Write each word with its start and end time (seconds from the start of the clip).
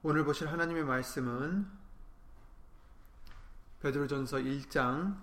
오늘 0.00 0.24
보실 0.24 0.46
하나님의 0.46 0.84
말씀은 0.84 1.68
베드로전서 3.80 4.36
1장 4.36 5.20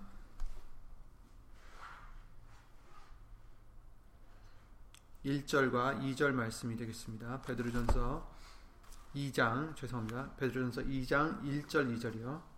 1절과 5.24 6.02
2절 6.02 6.32
말씀이 6.32 6.76
되겠습니다. 6.76 7.40
베드로전서 7.40 8.30
2장 9.14 9.74
죄송합니다. 9.76 10.34
베드로전서 10.36 10.82
2장 10.82 11.42
1절 11.42 11.98
2절이요. 11.98 12.55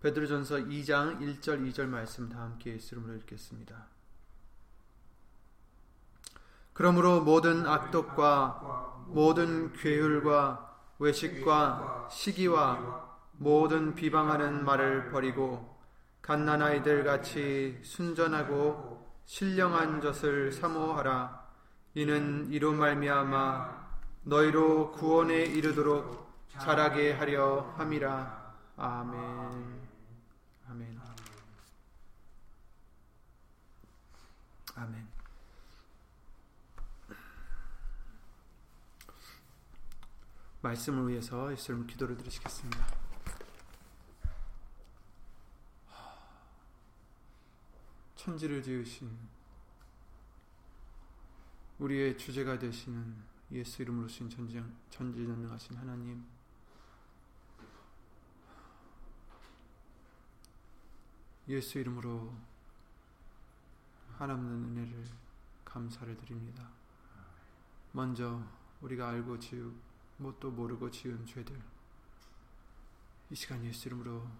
베드로전서 0.00 0.56
2장 0.56 1.20
1절 1.20 1.70
2절 1.70 1.86
말씀 1.86 2.28
다 2.28 2.40
함께 2.40 2.72
예수름으로 2.74 3.14
읽겠습니다. 3.16 3.86
그러므로 6.72 7.20
모든 7.20 7.66
악독과 7.66 9.04
모든 9.08 9.72
괴율과 9.74 10.78
외식과 10.98 12.08
시기와 12.10 13.18
모든 13.32 13.94
비방하는 13.94 14.64
말을 14.64 15.10
버리고 15.10 15.78
갓난아이들 16.22 17.04
같이 17.04 17.78
순전하고 17.82 19.06
신령한 19.26 20.00
젖을 20.00 20.52
사모하라. 20.52 21.46
이는 21.94 22.50
이로 22.50 22.72
말미암아 22.72 23.88
너희로 24.22 24.92
구원에 24.92 25.42
이르도록 25.42 26.30
자라게 26.58 27.12
하려 27.12 27.74
함이라. 27.76 28.54
아멘 28.76 29.79
아멘 30.70 31.00
아멘 34.76 35.08
말씀을 40.62 41.08
위해서 41.08 41.50
예수님 41.52 41.86
기도를 41.86 42.16
드리시겠습니다. 42.18 42.86
천지를 48.16 48.62
지으신 48.62 49.10
우리의 51.78 52.18
주제가 52.18 52.58
되시는 52.58 53.16
예수 53.52 53.80
이름으로 53.80 54.06
신 54.06 54.28
전지전능하신 54.28 55.76
하나님 55.78 56.26
예수 61.50 61.80
이름으로 61.80 62.32
한없는 64.18 64.76
은혜를 64.76 65.04
감사를 65.64 66.16
드립니다. 66.18 66.70
먼저 67.90 68.40
우리가 68.80 69.08
알고 69.08 69.40
지은 69.40 69.74
뭣도 70.18 70.52
모르고 70.52 70.92
지은 70.92 71.26
죄들 71.26 71.60
이 73.30 73.34
시간 73.34 73.64
예수 73.64 73.88
이름으로 73.88 74.30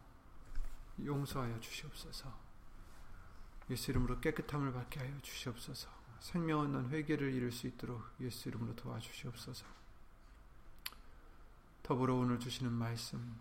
용서하여 1.05 1.58
주시옵소서. 1.58 2.33
예수 3.70 3.91
이름으로 3.91 4.20
깨끗함을 4.20 4.72
받게 4.72 5.00
하여 5.00 5.20
주시옵소서. 5.20 5.88
생명 6.20 6.61
얻는 6.61 6.91
회개를 6.91 7.33
이룰 7.33 7.50
수 7.50 7.66
있도록 7.66 8.05
예수 8.20 8.48
이름으로 8.48 8.77
도와주시옵소서. 8.77 9.66
더불어 11.83 12.14
오늘 12.14 12.38
주시는 12.38 12.70
말씀, 12.70 13.36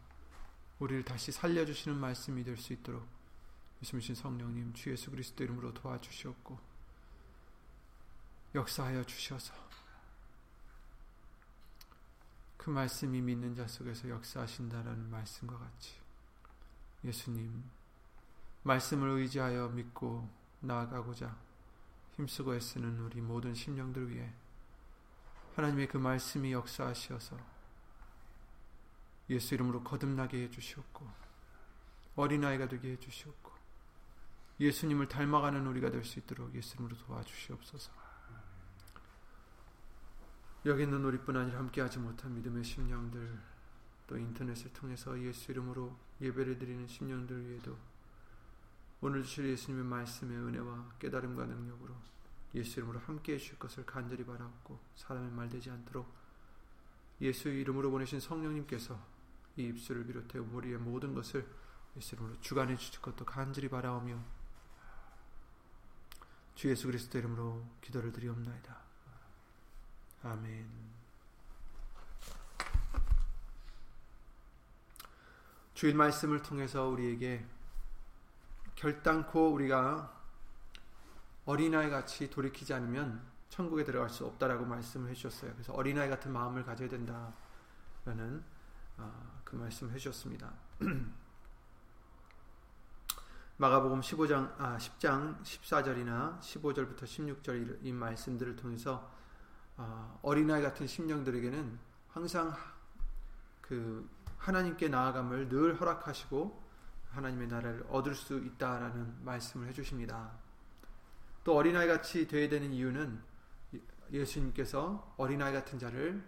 우리를 0.80 1.06
다시 1.06 1.31
살려주시는 1.31 2.00
말씀이 2.00 2.44
될 2.44 2.58
수 2.58 2.73
있도록 2.73 3.19
예수님 3.81 4.16
성령님 4.16 4.73
주 4.73 4.91
예수 4.91 5.09
그리스도 5.09 5.44
이름으로 5.44 5.73
도와주시옵고 5.73 6.59
역사하여 8.55 9.03
주셔서 9.03 9.53
그 12.57 12.69
말씀이 12.69 13.22
믿는 13.22 13.56
자 13.56 13.67
속에서 13.67 14.09
역사하신다라는 14.09 15.09
말씀과 15.09 15.57
같이 15.57 15.95
예수님 17.03 17.63
말씀을 18.63 19.09
의지하여 19.09 19.69
믿고 19.69 20.29
나아가고자 20.59 21.38
힘쓰고 22.17 22.56
애쓰는 22.56 23.00
우리 23.00 23.22
모든 23.22 23.53
심령들 23.53 24.09
위해 24.09 24.34
하나님의 25.56 25.88
그 25.88 25.97
말씀이 25.97 26.51
역사하시어서 26.51 27.38
예수 29.29 29.53
이름으로 29.53 29.84
거듭나게 29.84 30.44
해주시옵고 30.44 31.07
어린아이가 32.16 32.67
되게 32.67 32.91
해주시옵고 32.91 33.48
예수님을 34.59 35.08
닮아가는 35.08 35.66
우리가 35.68 35.90
될 35.90 36.03
수 36.03 36.20
있도록 36.20 36.53
예수 36.56 36.75
이름으로 36.75 36.97
도와주시옵소서. 36.97 37.92
여기 40.66 40.84
있는 40.84 41.03
우리뿐 41.06 41.38
아니라 41.38 41.59
함께하지 41.59 42.00
못한 42.00 42.36
믿음의 42.36 42.64
심령들 42.64 43.40
또 44.08 44.18
인터넷을 44.18 44.74
통해서 44.74 45.18
예수 45.22 45.52
이름으로 45.52 45.97
예배를 46.20 46.59
드리는 46.59 46.86
심령들 46.86 47.47
위에도 47.50 47.78
오늘 49.00 49.24
주실 49.24 49.46
예수님의 49.52 49.86
말씀의 49.86 50.38
은혜와 50.38 50.96
깨달음과 51.00 51.46
능력으로 51.46 51.96
예수 52.56 52.80
이름으로 52.80 53.00
함께 53.00 53.36
해 53.36 53.38
주실 53.38 53.58
것을 53.58 53.86
간절히 53.86 54.26
바라옵고 54.26 54.78
사람의 54.97 55.31
말 55.31 55.47
되지 55.47 55.70
않도록 55.70 56.12
예수 57.22 57.47
이름으로 57.47 57.91
보내신 57.91 58.20
성령님께서 58.20 59.00
이 59.56 59.64
입술을 59.64 60.06
비롯해 60.06 60.40
우리의 60.40 60.78
모든 60.80 61.14
것을 61.14 61.47
예수 61.96 62.16
이름으로 62.16 62.40
주관해 62.41 62.76
주실 62.76 63.02
것도 63.02 63.24
간절히 63.24 63.70
바라오며 63.70 64.38
주 66.55 66.69
예수 66.69 66.87
그리스도 66.87 67.17
이름으로 67.17 67.65
기도를 67.81 68.11
드리옵나이다. 68.11 68.77
아멘. 70.23 70.89
주일 75.73 75.95
말씀을 75.95 76.41
통해서 76.41 76.87
우리에게 76.87 77.45
결단코 78.75 79.53
우리가 79.53 80.13
어린아이 81.45 81.89
같이 81.89 82.29
돌이키지 82.29 82.73
않으면 82.73 83.21
천국에 83.49 83.83
들어갈 83.83 84.09
수 84.09 84.25
없다라고 84.25 84.66
말씀을 84.66 85.09
해주셨어요. 85.09 85.53
그래서 85.53 85.73
어린아이 85.73 86.09
같은 86.09 86.31
마음을 86.31 86.63
가져야 86.63 86.89
된다라는 86.89 88.43
어, 88.97 89.41
그 89.43 89.55
말씀을 89.55 89.93
해주셨습니다. 89.93 90.51
마가복음 93.62 94.00
15장, 94.00 94.56
아, 94.58 94.78
10장 94.78 95.44
14절이나 95.44 96.40
15절부터 96.40 97.03
16절 97.03 97.80
이 97.81 97.92
말씀들을 97.92 98.56
통해서 98.56 99.12
어, 99.75 100.18
어린아이 100.22 100.62
같은 100.62 100.88
심령들에게는 100.88 101.78
항상 102.08 102.56
그 103.59 104.09
하나님께 104.38 104.88
나아감을 104.88 105.50
늘 105.50 105.78
허락하시고 105.78 106.70
하나님의 107.09 107.50
나라를 107.50 107.86
얻을 107.90 108.16
수 108.16 108.38
있다라는 108.38 109.25
말씀을 109.25 109.68
해 109.68 109.74
주십니다. 109.74 110.31
또 111.44 111.58
어린아이 111.58 111.86
같이 111.86 112.30
되어야 112.30 112.47
되는 112.47 112.72
이유는 112.72 113.22
예수님께서 114.09 115.16
어린아이 115.18 115.52
같은 115.52 115.78
자를 115.78 116.24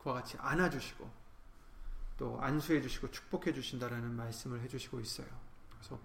그와 0.00 0.16
같이 0.16 0.36
안아 0.38 0.68
주시고 0.68 1.10
또 2.18 2.38
안수해 2.42 2.82
주시고 2.82 3.10
축복해 3.10 3.54
주신다라는 3.54 4.14
말씀을 4.14 4.60
해 4.60 4.68
주시고 4.68 5.00
있어요. 5.00 5.28
그래서 5.70 5.98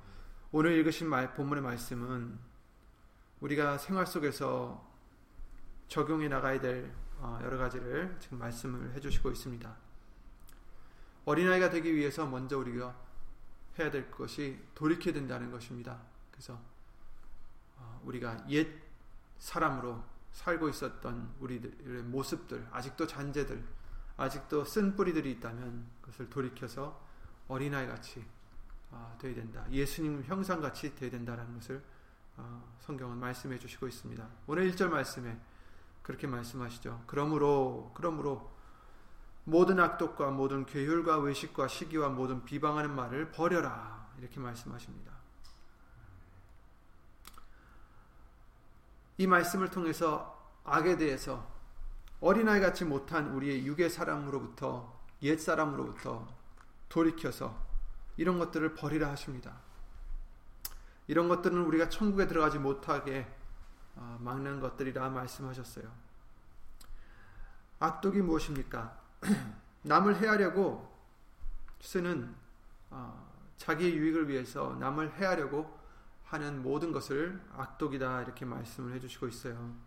오늘 0.52 0.72
읽으신 0.80 1.08
말, 1.08 1.36
본문의 1.36 1.64
말씀은 1.64 2.40
우리가 3.40 3.78
생활 3.78 4.08
속에서 4.08 4.84
적용해 5.90 6.28
나가야 6.28 6.60
될 6.60 6.92
어, 7.20 7.40
여러 7.44 7.56
가지를 7.60 8.18
지금 8.20 8.40
말씀을 8.40 8.96
해주시고 8.96 9.30
있습니다. 9.30 9.76
어린아이가 11.26 11.70
되기 11.70 11.94
위해서 11.96 12.26
먼저 12.26 12.58
우리가 12.58 12.96
해야 13.78 13.92
될 13.92 14.10
것이 14.10 14.60
돌이켜야 14.74 15.14
된다는 15.14 15.52
것입니다. 15.52 16.02
그래서 16.32 16.60
어, 17.78 18.02
우리가 18.06 18.44
옛 18.50 18.68
사람으로 19.38 20.04
살고 20.32 20.68
있었던 20.70 21.36
우리들의 21.42 22.02
모습들, 22.06 22.68
아직도 22.72 23.06
잔재들, 23.06 23.64
아직도 24.18 24.66
쓴 24.66 24.96
뿌리들이 24.96 25.30
있다면 25.34 25.86
그것을 26.02 26.28
돌이켜서 26.28 27.00
어린아이 27.48 27.86
같이 27.86 28.26
어, 28.92 29.18
되어야 29.20 29.36
된다. 29.36 29.66
예수님 29.72 30.24
형상 30.24 30.62
같이 30.62 30.96
되어야 30.96 31.12
된다는 31.12 31.54
것을 31.56 31.84
어, 32.38 32.64
성경은 32.80 33.18
말씀해 33.18 33.60
주시고 33.60 33.88
있습니다. 33.88 34.28
오늘 34.48 34.72
1절 34.72 34.90
말씀에 34.90 35.38
그렇게 36.02 36.26
말씀하시죠. 36.28 37.04
그러므로 37.06 37.92
그러므로 37.94 38.52
모든 39.44 39.80
악독과 39.80 40.32
모든 40.32 40.66
괴율과 40.66 41.20
외식과 41.20 41.68
시기와 41.68 42.10
모든 42.10 42.44
비방하는 42.46 42.96
말을 42.96 43.32
버려라. 43.32 44.10
이렇게 44.20 44.40
말씀하십니다. 44.40 45.12
이 49.18 49.28
말씀을 49.28 49.70
통해서 49.70 50.52
악에 50.64 50.98
대해서 50.98 51.46
어린아이 52.22 52.60
같이 52.60 52.86
못한 52.86 53.34
우리의 53.34 53.66
육의 53.66 53.90
사람으로부터 53.90 55.00
옛 55.24 55.38
사람으로부터 55.38 56.28
돌이켜서 56.90 57.69
이런 58.20 58.38
것들을 58.38 58.76
버리라 58.76 59.10
하십니다. 59.12 59.62
이런 61.08 61.30
것들은 61.30 61.58
우리가 61.64 61.88
천국에 61.88 62.28
들어가지 62.28 62.60
못하게 62.60 63.26
어, 63.96 64.18
막는 64.20 64.60
것들이라 64.60 65.10
말씀하셨어요. 65.10 65.90
악독이 67.80 68.22
무엇입니까? 68.22 69.00
남을 69.84 70.18
해하려고 70.18 70.94
쓰는 71.80 72.36
어, 72.90 73.34
자기의 73.56 73.96
유익을 73.96 74.28
위해서 74.28 74.76
남을 74.76 75.14
해하려고 75.14 75.80
하는 76.26 76.62
모든 76.62 76.92
것을 76.92 77.42
악독이다 77.56 78.24
이렇게 78.24 78.44
말씀을 78.44 78.96
해주시고 78.96 79.30
있어요. 79.30 79.78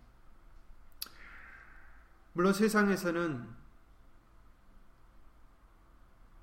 물론 2.33 2.55
세상에서는 2.55 3.47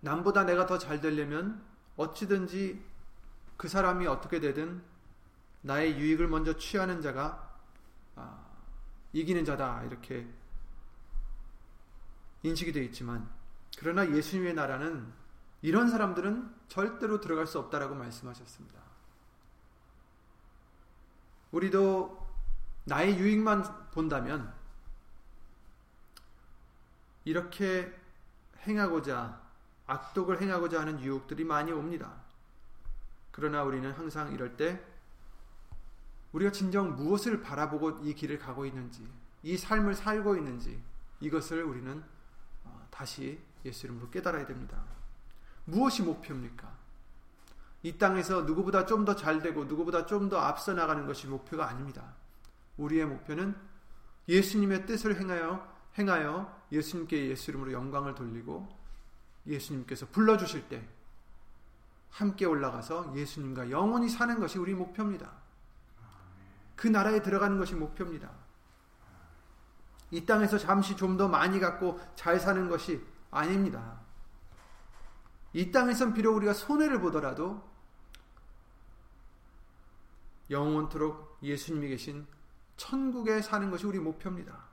남보다 0.01 0.44
내가 0.44 0.68
더 0.68 0.77
잘 0.77 1.01
되려면 1.01 1.68
어찌든지 2.00 2.81
그 3.57 3.68
사람이 3.68 4.07
어떻게 4.07 4.40
되든 4.40 4.81
나의 5.62 6.00
유익을 6.00 6.30
먼저 6.30 6.57
취하는 6.57 7.01
자가 7.01 7.57
아, 8.16 8.40
이기는 9.12 9.44
자다 9.44 9.84
이렇게 9.84 10.25
인식이 12.44 12.72
되어 12.72 12.84
있지만 12.84 13.30
그러나 13.78 14.10
예수님의 14.10 14.54
나라는 14.54 15.12
이런 15.62 15.90
사람들은 15.90 16.56
절대로 16.69 17.19
들어갈 17.19 17.46
수 17.46 17.60
없다라고 17.60 17.96
말씀하셨습니다. 17.96 18.80
우리도 21.52 22.30
나의 22.86 23.19
유익만 23.19 23.92
본다면 23.92 24.54
이렇게 27.25 27.94
행하고자 28.60 29.49
악독을 29.89 30.41
행하고자 30.41 30.81
하는 30.81 31.01
유혹들이 31.01 31.44
많이 31.44 31.71
옵니다. 31.71 32.13
그러나 33.31 33.63
우리는 33.63 33.91
항상 33.91 34.31
이럴 34.33 34.56
때 34.56 34.81
우리가 36.31 36.51
진정 36.51 36.95
무엇을 36.95 37.41
바라보고 37.41 38.00
이 38.03 38.13
길을 38.13 38.38
가고 38.38 38.65
있는지, 38.65 39.07
이 39.41 39.57
삶을 39.57 39.95
살고 39.95 40.36
있는지 40.38 40.80
이것을 41.21 41.63
우리는 41.63 42.03
어, 42.65 42.88
다시 42.91 43.39
예수 43.65 43.88
이름으로 43.88 44.09
깨달아야 44.12 44.45
됩니다. 44.45 44.83
무엇이 45.65 46.03
목표입니까? 46.03 46.71
이 47.81 47.97
땅에서 47.97 48.42
누구보다 48.44 48.85
좀 48.85 49.06
더 49.06 49.15
잘되고 49.15 49.65
누구보다 49.65 50.06
좀 50.06 50.30
더 50.30 50.38
앞서 50.38 50.74
나가는 50.74 51.06
것이 51.07 51.27
목표가 51.27 51.68
아닙니다. 51.68 52.13
우리의 52.77 53.06
목표는 53.06 53.56
예수님의 54.27 54.85
뜻을 54.85 55.19
행하여 55.19 55.68
행하여 55.97 56.63
예수님께 56.71 57.30
예수 57.30 57.50
이름으로 57.51 57.71
영광을 57.71 58.13
돌리고 58.13 58.79
예수님께서 59.50 60.06
불러 60.07 60.38
주실 60.38 60.69
때 60.69 60.88
함께 62.12 62.46
올라가서 62.46 63.16
예수님과 63.16 63.69
영원히 63.69 64.10
사는 64.10 64.40
것이 64.40 64.57
우리 64.57 64.74
목표입니다. 64.74 65.31
그 66.75 66.88
나라에 66.88 67.22
들어가는 67.22 67.57
것이 67.57 67.75
목표입니다. 67.75 68.31
이 70.12 70.25
땅에서 70.25 70.57
잠시 70.57 70.96
좀 70.96 71.18
더 71.18 71.28
많이 71.28 71.60
갖고 71.60 72.00
잘 72.16 72.40
사는 72.40 72.69
것이 72.69 73.06
아닙니다. 73.31 74.00
이 75.54 75.72
땅에선 75.72 76.13
비록 76.13 76.36
우리가 76.36 76.54
손해를 76.54 77.00
보더라도 77.00 77.68
영원토록 80.50 81.38
예수님이 81.44 81.90
계신 81.90 82.25
천국에 82.78 83.42
사는 83.42 83.69
것이 83.69 83.86
우리 83.86 84.00
목표입니다. 84.00 84.69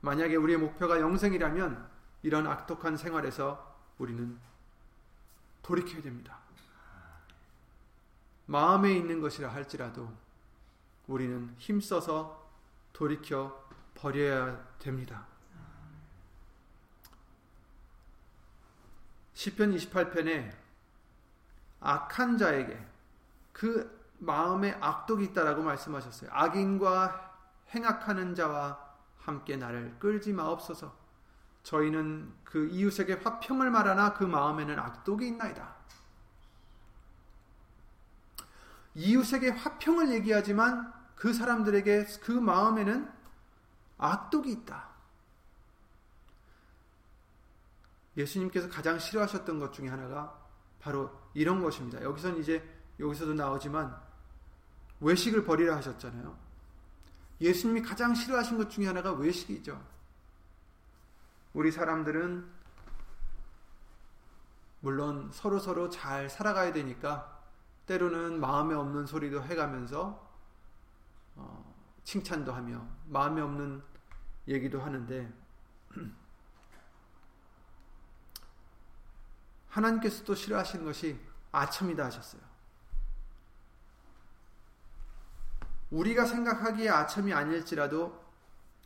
만약에 0.00 0.36
우리의 0.36 0.58
목표가 0.58 1.00
영생이라면 1.00 1.90
이런 2.22 2.46
악독한 2.46 2.96
생활에서 2.96 3.76
우리는 3.98 4.38
돌이켜야 5.62 6.02
됩니다. 6.02 6.38
마음에 8.46 8.92
있는 8.92 9.20
것이라 9.20 9.52
할지라도 9.52 10.12
우리는 11.06 11.54
힘써서 11.58 12.50
돌이켜 12.92 13.68
버려야 13.94 14.66
됩니다. 14.78 15.26
시편 19.34 19.74
28편에 19.74 20.52
악한 21.80 22.36
자에게 22.36 22.78
그 23.52 23.98
마음에 24.18 24.76
악독이 24.80 25.24
있다라고 25.26 25.62
말씀하셨어요. 25.62 26.30
악인과 26.32 27.38
행악하는 27.74 28.34
자와 28.34 28.78
함께 29.18 29.56
나를 29.56 29.96
끌지 29.98 30.32
마옵소서. 30.32 30.99
저희는 31.62 32.32
그 32.44 32.68
이웃에게 32.68 33.14
화평을 33.14 33.70
말하나 33.70 34.14
그 34.14 34.24
마음에는 34.24 34.78
악독이 34.78 35.26
있나이다. 35.26 35.76
이웃에게 38.94 39.50
화평을 39.50 40.12
얘기하지만 40.14 40.92
그 41.14 41.32
사람들에게 41.32 42.06
그 42.22 42.32
마음에는 42.32 43.10
악독이 43.98 44.50
있다. 44.50 44.88
예수님께서 48.16 48.68
가장 48.68 48.98
싫어하셨던 48.98 49.58
것 49.58 49.72
중에 49.72 49.88
하나가 49.88 50.36
바로 50.80 51.10
이런 51.34 51.62
것입니다. 51.62 52.02
여기선 52.02 52.38
이제 52.38 52.66
여기서도 52.98 53.34
나오지만 53.34 53.96
외식을 55.00 55.44
버리라 55.44 55.76
하셨잖아요. 55.76 56.36
예수님이 57.40 57.82
가장 57.82 58.14
싫어하신 58.14 58.58
것 58.58 58.70
중에 58.70 58.86
하나가 58.86 59.12
외식이죠. 59.12 59.80
우리 61.52 61.72
사람들은 61.72 62.48
물론 64.80 65.30
서로 65.32 65.58
서로 65.58 65.90
잘 65.90 66.30
살아가야 66.30 66.72
되니까 66.72 67.40
때로는 67.86 68.40
마음에 68.40 68.74
없는 68.74 69.06
소리도 69.06 69.42
해가면서 69.42 70.30
어, 71.34 71.74
칭찬도 72.04 72.52
하며 72.52 72.86
마음에 73.06 73.40
없는 73.40 73.82
얘기도 74.46 74.80
하는데 74.80 75.32
하나님께서도 79.68 80.34
싫어하시는 80.34 80.84
것이 80.84 81.20
아첨이다 81.52 82.04
하셨어요. 82.04 82.40
우리가 85.90 86.24
생각하기에 86.24 86.88
아첨이 86.88 87.32
아닐지라도 87.32 88.24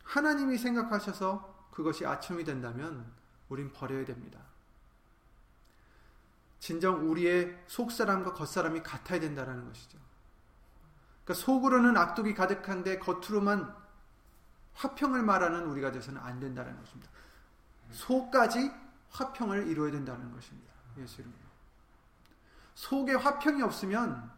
하나님이 0.03 0.57
생각하셔서 0.57 1.54
그것이 1.75 2.05
아첨이 2.05 2.45
된다면 2.45 3.05
우린 3.49 3.71
버려야 3.73 4.05
됩니다. 4.05 4.39
진정 6.59 7.09
우리의 7.11 7.63
속사람과 7.67 8.33
겉사람이 8.33 8.81
같아야 8.81 9.19
된다는 9.19 9.65
것이죠. 9.67 9.99
그러니까 11.23 11.45
속으로는 11.45 11.97
악독이 11.97 12.33
가득한데 12.33 12.99
겉으로만 12.99 13.75
화평을 14.73 15.21
말하는 15.21 15.65
우리가 15.67 15.91
돼서는 15.91 16.21
안 16.21 16.39
된다는 16.39 16.77
것입니다. 16.79 17.11
속까지 17.91 18.71
화평을 19.11 19.67
이루어야 19.67 19.91
된다는 19.91 20.31
것입니다. 20.31 20.71
예수 20.97 21.21
이름 21.21 21.33
속에 22.73 23.15
화평이 23.15 23.61
없으면 23.61 24.31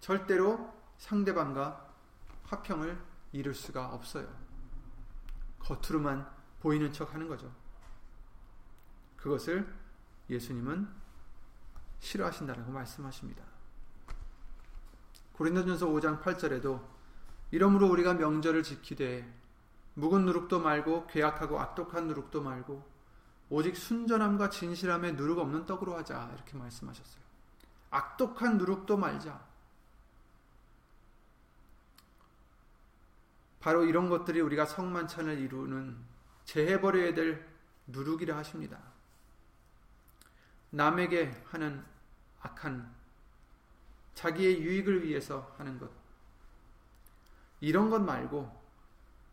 절대로 0.00 0.74
상대방과 0.96 1.88
화평을 2.44 2.98
이룰 3.32 3.54
수가 3.54 3.92
없어요. 3.92 4.28
겉으로만 5.60 6.37
보이는 6.60 6.92
척 6.92 7.14
하는 7.14 7.28
거죠. 7.28 7.52
그것을 9.16 9.72
예수님은 10.30 10.88
싫어하신다라고 12.00 12.70
말씀하십니다. 12.72 13.42
고린도전서 15.32 15.86
5장 15.86 16.20
8절에도 16.22 16.84
이러므로 17.50 17.88
우리가 17.88 18.14
명절을 18.14 18.62
지키되 18.62 19.38
묵은 19.94 20.24
누룩도 20.26 20.60
말고 20.60 21.06
괴악하고 21.06 21.58
악독한 21.60 22.06
누룩도 22.08 22.42
말고 22.42 22.86
오직 23.50 23.76
순전함과 23.76 24.50
진실함에 24.50 25.12
누룩 25.12 25.38
없는 25.38 25.66
떡으로 25.66 25.96
하자 25.96 26.30
이렇게 26.34 26.56
말씀하셨어요. 26.56 27.22
악독한 27.90 28.58
누룩도 28.58 28.96
말자. 28.96 29.46
바로 33.60 33.84
이런 33.84 34.08
것들이 34.08 34.40
우리가 34.40 34.66
성만찬을 34.66 35.38
이루는 35.38 35.96
제해버려야 36.48 37.12
될 37.12 37.46
누룩이라 37.88 38.36
하십니다. 38.38 38.80
남에게 40.70 41.44
하는 41.46 41.84
악한 42.40 42.90
자기의 44.14 44.62
유익을 44.62 45.04
위해서 45.04 45.54
하는 45.58 45.78
것 45.78 45.90
이런 47.60 47.90
것 47.90 48.00
말고 48.00 48.50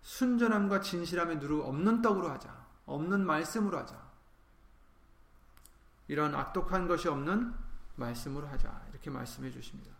순전함과 0.01 0.81
진실함에 0.81 1.35
누룩 1.35 1.65
없는 1.65 2.01
떡으로 2.01 2.29
하자. 2.29 2.65
없는 2.85 3.25
말씀으로 3.25 3.79
하자. 3.79 3.99
이런 6.07 6.35
악독한 6.35 6.87
것이 6.87 7.07
없는 7.07 7.55
말씀으로 7.95 8.45
하자. 8.47 8.85
이렇게 8.91 9.09
말씀해 9.09 9.51
주십니다. 9.51 9.91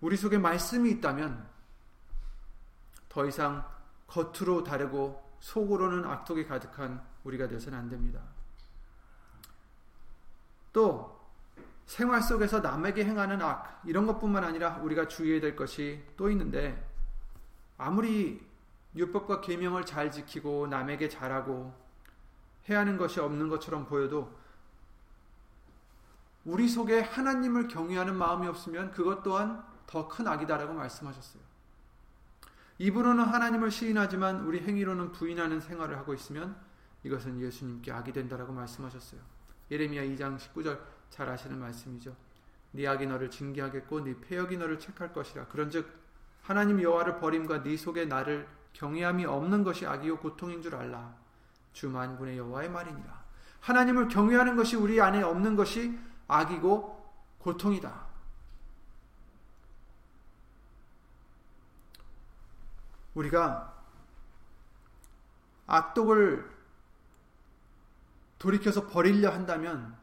우리 0.00 0.16
속에 0.16 0.38
말씀이 0.38 0.90
있다면 0.92 1.48
더 3.08 3.26
이상 3.26 3.77
겉으로 4.08 4.64
다르고 4.64 5.22
속으로는 5.40 6.04
악독이 6.04 6.46
가득한 6.46 7.02
우리가 7.24 7.46
되어서는 7.48 7.78
안 7.78 7.88
됩니다. 7.88 8.20
또 10.72 11.18
생활 11.86 12.20
속에서 12.20 12.60
남에게 12.60 13.04
행하는 13.04 13.40
악 13.40 13.80
이런 13.84 14.06
것뿐만 14.06 14.44
아니라 14.44 14.76
우리가 14.78 15.08
주의해야 15.08 15.40
될 15.40 15.56
것이 15.56 16.04
또 16.16 16.30
있는데 16.30 16.86
아무리 17.78 18.46
율법과 18.94 19.40
계명을 19.40 19.86
잘 19.86 20.10
지키고 20.10 20.66
남에게 20.66 21.08
잘하고 21.08 21.74
해야 22.68 22.80
하는 22.80 22.98
것이 22.98 23.20
없는 23.20 23.48
것처럼 23.48 23.86
보여도 23.86 24.36
우리 26.44 26.68
속에 26.68 27.00
하나님을 27.00 27.68
경외하는 27.68 28.16
마음이 28.16 28.46
없으면 28.46 28.90
그것 28.90 29.22
또한 29.22 29.62
더 29.86 30.08
큰 30.08 30.26
악이다라고 30.26 30.74
말씀하셨어요. 30.74 31.42
입으로는 32.78 33.24
하나님을 33.24 33.70
시인하지만 33.70 34.42
우리 34.42 34.60
행위로는 34.60 35.12
부인하는 35.12 35.60
생활을 35.60 35.96
하고 35.98 36.14
있으면 36.14 36.56
이것은 37.02 37.40
예수님께 37.40 37.90
악이 37.92 38.12
된다라고 38.12 38.52
말씀하셨어요. 38.52 39.20
예레미야 39.70 40.02
2장 40.04 40.38
19절 40.38 40.78
잘 41.10 41.28
아시는 41.28 41.58
말씀이죠. 41.58 42.14
네 42.72 42.86
악이 42.86 43.06
너를 43.06 43.30
징계하겠고 43.30 44.04
네 44.04 44.14
폐역이 44.20 44.56
너를 44.56 44.78
책할 44.78 45.12
것이라. 45.12 45.46
그런즉 45.46 45.88
하나님 46.42 46.80
여호와를 46.80 47.18
버림과 47.18 47.62
네 47.62 47.76
속에 47.76 48.04
나를 48.04 48.48
경외함이 48.72 49.24
없는 49.24 49.64
것이 49.64 49.86
악이요 49.86 50.18
고통인 50.18 50.62
줄 50.62 50.74
알라. 50.76 51.16
주 51.72 51.88
만군의 51.88 52.38
여호와의 52.38 52.70
말이니라. 52.70 53.24
하나님을 53.60 54.08
경외하는 54.08 54.56
것이 54.56 54.76
우리 54.76 55.00
안에 55.00 55.22
없는 55.22 55.56
것이 55.56 55.98
악이고 56.28 56.98
고통이다. 57.38 58.07
우리가 63.18 63.74
악독을 65.66 66.56
돌이켜서 68.38 68.86
버리려 68.86 69.30
한다면 69.30 69.98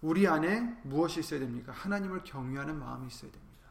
우리 0.00 0.28
안에 0.28 0.60
무엇이 0.84 1.20
있어야 1.20 1.40
됩니까? 1.40 1.72
하나님을 1.72 2.22
경외하는 2.22 2.78
마음이 2.78 3.08
있어야 3.08 3.32
됩니다. 3.32 3.68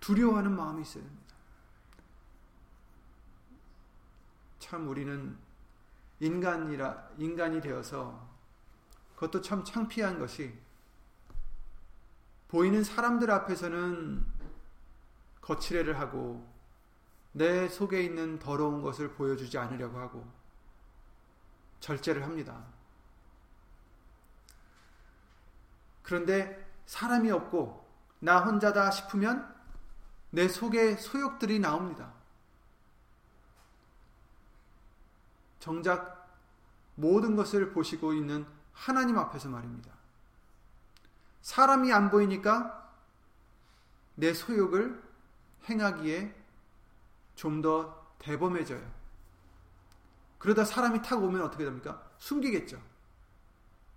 두려워하는 0.00 0.54
마음이 0.54 0.82
있어야 0.82 1.02
됩니다. 1.02 1.34
참 4.58 4.88
우리는 4.88 5.36
인간이라 6.20 7.12
인간이 7.16 7.62
되어서 7.62 8.28
그것도 9.14 9.40
참 9.40 9.64
창피한 9.64 10.18
것이 10.18 10.54
보이는 12.48 12.84
사람들 12.84 13.30
앞에서는 13.30 14.31
거칠애를 15.42 15.98
하고 16.00 16.50
내 17.32 17.68
속에 17.68 18.02
있는 18.02 18.38
더러운 18.38 18.82
것을 18.82 19.12
보여주지 19.12 19.58
않으려고 19.58 19.98
하고 19.98 20.26
절제를 21.80 22.22
합니다. 22.22 22.64
그런데 26.02 26.70
사람이 26.86 27.30
없고 27.30 27.86
나 28.20 28.40
혼자다 28.40 28.90
싶으면 28.90 29.52
내 30.30 30.48
속에 30.48 30.96
소욕들이 30.96 31.58
나옵니다. 31.58 32.12
정작 35.58 36.28
모든 36.94 37.36
것을 37.36 37.72
보시고 37.72 38.12
있는 38.12 38.46
하나님 38.72 39.18
앞에서 39.18 39.48
말입니다. 39.48 39.92
사람이 41.40 41.92
안 41.92 42.10
보이니까 42.10 42.92
내 44.14 44.34
소욕을 44.34 45.11
행하기에 45.68 46.34
좀 47.34 47.62
더 47.62 48.02
대범해져요. 48.18 48.82
그러다 50.38 50.64
사람이 50.64 51.02
탁 51.02 51.22
오면 51.22 51.42
어떻게 51.42 51.64
됩니까? 51.64 52.08
숨기겠죠. 52.18 52.80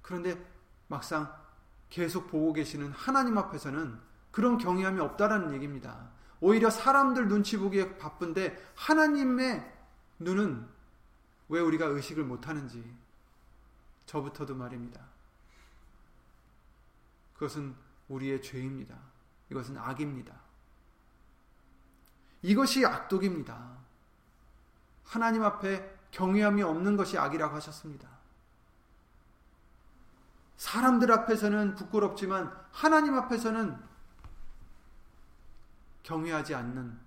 그런데 0.01 0.43
막상 0.88 1.31
계속 1.89 2.27
보고 2.27 2.53
계시는 2.53 2.91
하나님 2.91 3.38
앞에서는 3.38 4.00
그런 4.31 4.57
경외함이 4.57 5.00
없다라는 5.00 5.53
얘기입니다. 5.53 6.10
오히려 6.39 6.69
사람들 6.69 7.27
눈치 7.27 7.57
보기에 7.57 7.98
바쁜데 7.98 8.74
하나님의 8.75 9.74
눈은 10.19 10.67
왜 11.50 11.62
우리가 11.62 11.86
의식을 11.86 12.24
못하는지 12.24 12.84
저부터도 14.05 14.55
말입니다. 14.55 15.01
그것은 17.34 17.75
우리의 18.10 18.41
죄입니다. 18.41 18.98
이것은 19.50 19.77
악입니다. 19.77 20.44
이것이 22.45 22.85
악독입니다. 22.85 23.75
하나님 25.03 25.43
앞에 25.43 25.97
경외함이 26.11 26.61
없는 26.61 26.95
것이 26.95 27.17
악이라고 27.17 27.55
하셨습니다. 27.55 28.07
사람들 30.55 31.11
앞에서는 31.11 31.73
부끄럽지만 31.73 32.55
하나님 32.71 33.15
앞에서는 33.15 33.75
경외하지 36.03 36.53
않는 36.53 36.99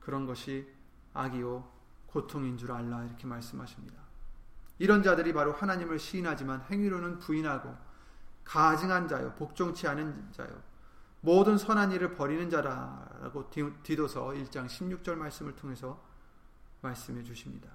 그런 0.00 0.26
것이 0.26 0.68
악이요 1.14 1.72
고통인 2.08 2.58
줄 2.58 2.72
알라 2.72 3.04
이렇게 3.04 3.28
말씀하십니다. 3.28 4.02
이런 4.80 5.04
자들이 5.04 5.32
바로 5.32 5.52
하나님을 5.52 6.00
시인하지만 6.00 6.62
행위로는 6.62 7.20
부인하고 7.20 7.76
가증한 8.42 9.06
자요 9.06 9.32
복종치 9.36 9.86
않은 9.86 10.32
자요 10.32 10.73
모든 11.24 11.56
선한 11.56 11.90
일을 11.92 12.16
버리는 12.16 12.50
자라라고 12.50 13.48
디도서 13.82 14.26
1장 14.28 14.66
16절 14.66 15.14
말씀을 15.14 15.56
통해서 15.56 15.98
말씀해 16.82 17.24
주십니다. 17.24 17.70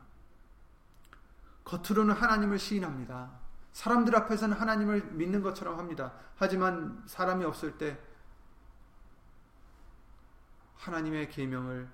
겉으로는 1.64 2.14
하나님을 2.14 2.60
시인합니다. 2.60 3.32
사람들 3.72 4.16
앞에서는 4.16 4.56
하나님을 4.56 5.14
믿는 5.14 5.42
것처럼 5.42 5.80
합니다. 5.80 6.14
하지만 6.36 7.02
사람이 7.08 7.44
없을 7.44 7.80
때 7.80 8.00
하나님의 10.76 11.30
계명을 11.30 11.90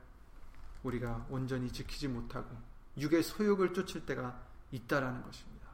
우리가 0.84 1.26
온전히 1.30 1.72
지키지 1.72 2.10
못하고 2.10 2.50
육의 2.98 3.24
소욕을 3.24 3.74
쫓을 3.74 4.06
때가 4.06 4.42
있다라는 4.72 5.24
것입니다. 5.24 5.70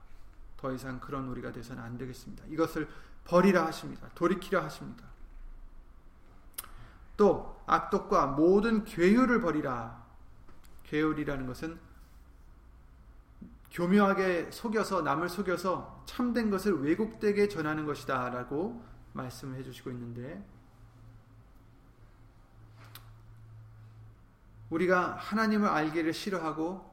더 0.57 0.71
이상 0.73 0.99
그런 0.99 1.27
우리가 1.29 1.51
돼서는 1.51 1.81
안 1.81 1.97
되겠습니다. 1.97 2.45
이것을 2.49 2.87
버리라 3.23 3.65
하십니다. 3.65 4.09
돌이키라 4.13 4.63
하십니다. 4.63 5.10
또 7.17 7.61
악독과 7.65 8.27
모든 8.27 8.83
괴율을 8.83 9.41
버리라. 9.41 10.03
괴율이라는 10.83 11.47
것은 11.47 11.79
교묘하게 13.71 14.51
속여서 14.51 15.01
남을 15.01 15.29
속여서 15.29 16.03
참된 16.05 16.49
것을 16.49 16.81
왜곡되게 16.81 17.47
전하는 17.47 17.85
것이다라고 17.85 18.83
말씀을 19.13 19.57
해 19.57 19.63
주시고 19.63 19.91
있는데 19.91 20.43
우리가 24.69 25.15
하나님을 25.15 25.67
알기를 25.67 26.13
싫어하고 26.13 26.91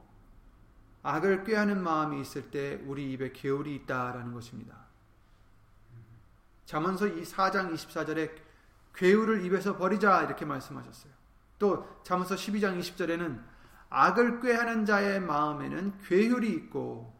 악을 1.03 1.43
꾀하는 1.45 1.81
마음이 1.81 2.19
있을 2.21 2.51
때 2.51 2.81
우리 2.85 3.11
입에 3.13 3.31
계울이 3.31 3.75
있다라는 3.75 4.33
것입니다. 4.33 4.77
잠언서 6.65 7.07
이 7.07 7.23
4장 7.23 7.73
24절에 7.73 8.48
괴울을 8.95 9.45
입에서 9.45 9.77
버리자 9.77 10.23
이렇게 10.23 10.45
말씀하셨어요. 10.45 11.13
또 11.57 12.01
잠언서 12.03 12.35
12장 12.35 12.79
20절에는 12.79 13.41
악을 13.89 14.41
꾀하는 14.41 14.85
자의 14.85 15.19
마음에는 15.19 15.99
괴율이 15.99 16.49
있고 16.53 17.13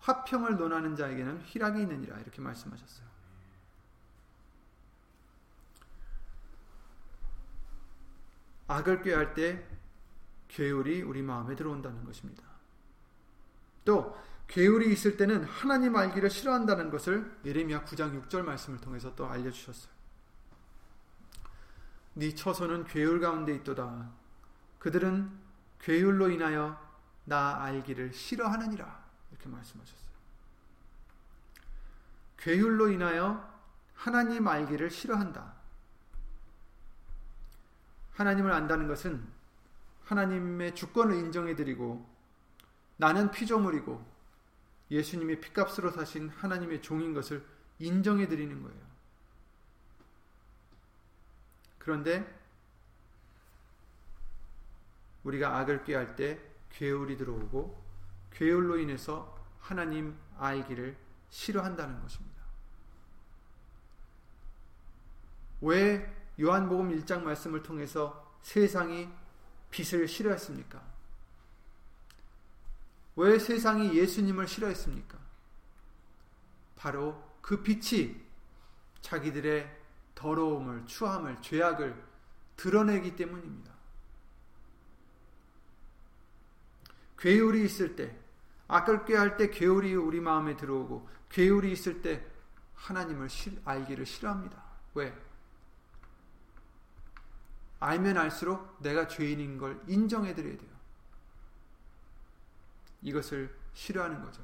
화평을 0.00 0.56
논하는 0.56 0.94
자에게는 0.96 1.42
희락이 1.44 1.80
있느니라 1.80 2.18
이렇게 2.18 2.40
말씀하셨어요. 2.40 3.06
악을 8.68 9.02
꾀할 9.02 9.34
때 9.34 9.64
괴율이 10.48 11.02
우리 11.02 11.22
마음에 11.22 11.54
들어온다는 11.54 12.04
것입니다. 12.04 12.42
또 13.84 14.16
괴율이 14.48 14.92
있을 14.92 15.16
때는 15.16 15.44
하나님 15.44 15.96
알기를 15.96 16.30
싫어한다는 16.30 16.90
것을 16.90 17.38
예레미야 17.44 17.84
9장 17.84 18.28
6절 18.28 18.42
말씀을 18.42 18.80
통해서 18.80 19.14
또 19.14 19.26
알려 19.26 19.50
주셨어요. 19.50 19.95
네 22.18 22.34
처소는 22.34 22.84
괴율 22.84 23.20
가운데 23.20 23.54
있도다. 23.54 24.10
그들은 24.78 25.30
괴율로 25.80 26.30
인하여 26.30 26.80
나 27.24 27.62
알기를 27.62 28.14
싫어하느니라. 28.14 29.04
이렇게 29.30 29.48
말씀하셨어요. 29.50 30.10
괴율로 32.38 32.88
인하여 32.88 33.46
하나님 33.94 34.48
알기를 34.48 34.90
싫어한다. 34.90 35.56
하나님을 38.12 38.50
안다는 38.50 38.88
것은 38.88 39.22
하나님의 40.04 40.74
주권을 40.74 41.16
인정해드리고 41.16 42.08
나는 42.96 43.30
피조물이고 43.30 44.16
예수님이 44.90 45.40
피값으로 45.40 45.90
사신 45.90 46.30
하나님의 46.30 46.80
종인 46.80 47.12
것을 47.12 47.44
인정해드리는 47.78 48.62
거예요. 48.62 48.85
그런데 51.86 52.26
우리가 55.22 55.58
악을 55.58 55.84
꾀할 55.84 56.16
때 56.16 56.40
괴울이 56.70 57.16
들어오고 57.16 57.80
괴울로 58.32 58.76
인해서 58.76 59.38
하나님 59.60 60.18
아이기를 60.36 60.96
싫어한다는 61.30 62.02
것입니다. 62.02 62.42
왜 65.60 66.12
요한복음 66.40 66.90
1장 66.98 67.22
말씀을 67.22 67.62
통해서 67.62 68.36
세상이 68.42 69.08
빛을 69.70 70.08
싫어했습니까? 70.08 70.82
왜 73.14 73.38
세상이 73.38 73.96
예수님을 73.96 74.48
싫어했습니까? 74.48 75.18
바로 76.74 77.36
그 77.40 77.62
빛이 77.62 78.20
자기들의 79.02 79.85
더러움을, 80.16 80.86
추함을, 80.86 81.40
죄악을 81.40 81.94
드러내기 82.56 83.14
때문입니다. 83.14 83.72
괴울이 87.18 87.64
있을 87.64 87.94
때, 87.94 88.18
악을 88.66 89.04
꾀할 89.04 89.36
때 89.36 89.50
괴울이 89.50 89.94
우리 89.94 90.20
마음에 90.20 90.56
들어오고, 90.56 91.08
괴울이 91.28 91.70
있을 91.70 92.02
때 92.02 92.26
하나님을 92.74 93.28
알기를 93.64 94.04
싫어합니다. 94.04 94.62
왜? 94.94 95.14
알면 97.78 98.16
알수록 98.16 98.82
내가 98.82 99.06
죄인인 99.06 99.58
걸 99.58 99.80
인정해 99.86 100.34
드려야 100.34 100.56
돼요. 100.56 100.70
이것을 103.02 103.54
싫어하는 103.74 104.22
거죠. 104.22 104.42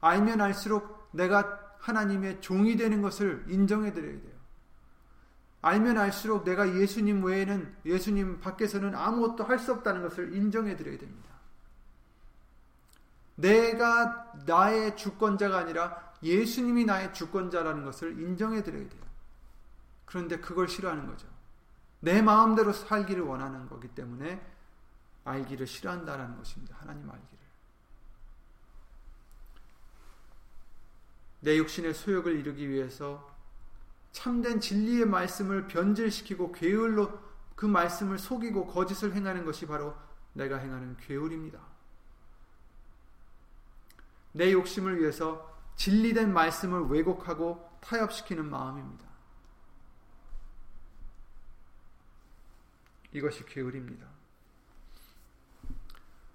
알면 0.00 0.40
알수록 0.40 1.08
내가 1.12 1.74
하나님의 1.78 2.42
종이 2.42 2.76
되는 2.76 3.00
것을 3.00 3.44
인정해 3.48 3.92
드려야 3.92 4.20
돼요. 4.20 4.39
알면 5.62 5.98
알수록 5.98 6.44
내가 6.44 6.74
예수님 6.76 7.22
외에는 7.24 7.76
예수님 7.84 8.40
밖에서는 8.40 8.94
아무것도 8.94 9.44
할 9.44 9.58
수 9.58 9.72
없다는 9.72 10.02
것을 10.02 10.34
인정해 10.34 10.76
드려야 10.76 10.96
됩니다. 10.98 11.28
내가 13.34 14.32
나의 14.46 14.96
주권자가 14.96 15.58
아니라 15.58 16.12
예수님이 16.22 16.84
나의 16.84 17.12
주권자라는 17.12 17.84
것을 17.84 18.18
인정해 18.20 18.62
드려야 18.62 18.88
돼요. 18.88 19.02
그런데 20.06 20.38
그걸 20.38 20.68
싫어하는 20.68 21.06
거죠. 21.06 21.26
내 22.00 22.22
마음대로 22.22 22.72
살기를 22.72 23.22
원하는 23.22 23.68
거기 23.68 23.88
때문에 23.88 24.40
알기를 25.24 25.66
싫어한다라는 25.66 26.36
것입니다. 26.36 26.76
하나님 26.78 27.08
알기를. 27.08 27.40
내 31.40 31.56
육신의 31.56 31.94
소욕을 31.94 32.36
이루기 32.36 32.68
위해서 32.68 33.29
참된 34.12 34.60
진리의 34.60 35.06
말씀을 35.06 35.66
변질시키고 35.66 36.52
괴울로 36.52 37.18
그 37.54 37.66
말씀을 37.66 38.18
속이고 38.18 38.66
거짓을 38.66 39.14
행하는 39.14 39.44
것이 39.44 39.66
바로 39.66 39.94
내가 40.32 40.56
행하는 40.56 40.96
괴울입니다. 40.96 41.60
내 44.32 44.52
욕심을 44.52 45.00
위해서 45.00 45.58
진리된 45.76 46.32
말씀을 46.32 46.88
왜곡하고 46.88 47.78
타협시키는 47.80 48.48
마음입니다. 48.48 49.08
이것이 53.12 53.44
괴울입니다. 53.44 54.06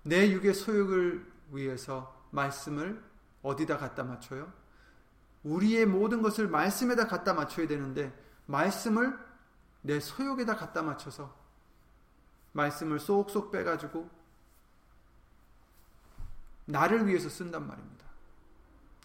내 0.04 0.32
육의 0.32 0.54
소욕을 0.54 1.32
위해서 1.52 2.24
말씀을 2.32 3.04
어디다 3.42 3.78
갖다 3.78 4.04
맞춰요? 4.04 4.52
우리의 5.46 5.86
모든 5.86 6.22
것을 6.22 6.48
말씀에다 6.48 7.08
갖다 7.08 7.34
맞춰야 7.34 7.68
되는데 7.68 8.12
말씀을 8.48 9.18
내 9.82 10.00
소욕에다 10.00 10.56
갖다 10.56 10.82
맞춰서 10.82 11.34
말씀을 12.54 13.00
쏙쏙 13.00 13.52
빼가지고 13.52 14.10
나를 16.66 17.06
위해서 17.06 17.30
쓴단 17.30 17.68
말입니다. 17.68 18.06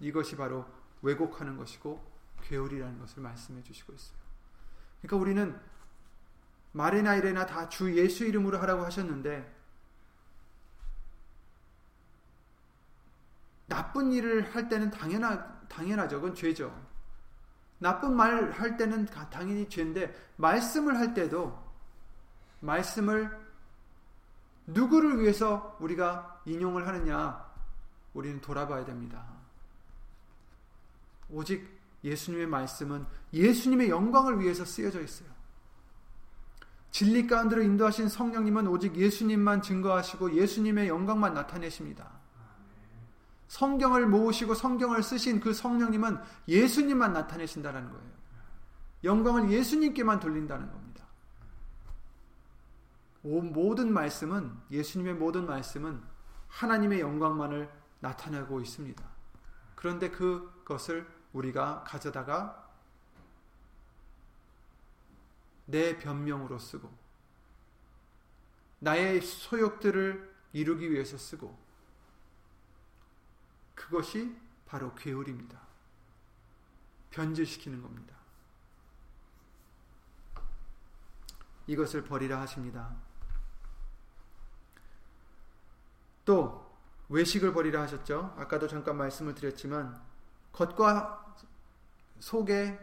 이것이 0.00 0.37
바로 0.37 0.64
왜곡하는 1.02 1.59
것이고 1.59 2.02
괴울이라는 2.42 2.99
것을 3.00 3.22
말씀해 3.22 3.62
주시고 3.62 3.92
있어요. 3.92 4.18
그러니까 5.03 5.16
우리는 5.16 5.61
말이나 6.72 7.16
이래나 7.16 7.44
다 7.44 7.68
주 7.68 7.94
예수 7.96 8.24
이름으로 8.24 8.59
하라고 8.61 8.85
하셨는데 8.85 9.61
나쁜 13.66 14.12
일을 14.12 14.55
할 14.55 14.68
때는 14.68 14.90
당연하, 14.90 15.60
당연하죠. 15.70 16.20
그건 16.20 16.35
죄죠. 16.35 16.70
나쁜 17.78 18.14
말 18.14 18.52
할 18.52 18.76
때는 18.76 19.06
당연히 19.06 19.66
죄인데 19.68 20.14
말씀을 20.37 20.98
할 20.98 21.14
때도 21.14 21.59
말씀을 22.61 23.38
누구를 24.66 25.20
위해서 25.20 25.76
우리가 25.80 26.42
인용을 26.44 26.87
하느냐 26.87 27.42
우리는 28.12 28.40
돌아봐야 28.40 28.85
됩니다. 28.85 29.24
오직 31.30 31.80
예수님의 32.04 32.46
말씀은 32.46 33.06
예수님의 33.33 33.88
영광을 33.88 34.40
위해서 34.40 34.64
쓰여져 34.64 35.00
있어요. 35.00 35.28
진리 36.90 37.26
가운데로 37.26 37.62
인도하신 37.62 38.09
성령님은 38.09 38.66
오직 38.66 38.96
예수님만 38.96 39.62
증거하시고 39.62 40.35
예수님의 40.35 40.88
영광만 40.88 41.35
나타내십니다. 41.35 42.19
성경을 43.51 44.07
모으시고 44.07 44.55
성경을 44.55 45.03
쓰신 45.03 45.41
그 45.41 45.53
성령님은 45.53 46.21
예수님만 46.47 47.13
나타내신다는 47.13 47.91
거예요. 47.91 48.11
영광을 49.03 49.51
예수님께만 49.51 50.21
돌린다는 50.21 50.71
겁니다. 50.71 51.05
모든 53.23 53.93
말씀은 53.93 54.57
예수님의 54.71 55.15
모든 55.15 55.47
말씀은 55.47 56.01
하나님의 56.47 57.01
영광만을 57.01 57.69
나타내고 57.99 58.61
있습니다. 58.61 59.05
그런데 59.75 60.11
그것을 60.13 61.09
우리가 61.33 61.83
가져다가 61.83 62.71
내 65.67 65.99
변명으로 65.99 66.61
쓰고 66.61 66.89
나의 68.79 69.21
소욕들을 69.23 70.37
이루기 70.53 70.93
위해서 70.93 71.19
쓰고 71.19 71.69
그것이 73.81 74.37
바로 74.66 74.95
괴울입니다. 74.95 75.59
변질시키는 77.11 77.81
겁니다. 77.81 78.14
이것을 81.66 82.05
버리라 82.05 82.40
하십니다. 82.43 82.95
또 86.27 86.71
외식을 87.09 87.55
버리라 87.55 87.81
하셨죠. 87.83 88.35
아까도 88.37 88.69
잠깐 88.69 88.99
말씀을 88.99 89.35
드렸지만 89.35 90.01
겉과 90.53 91.37
속의 92.19 92.79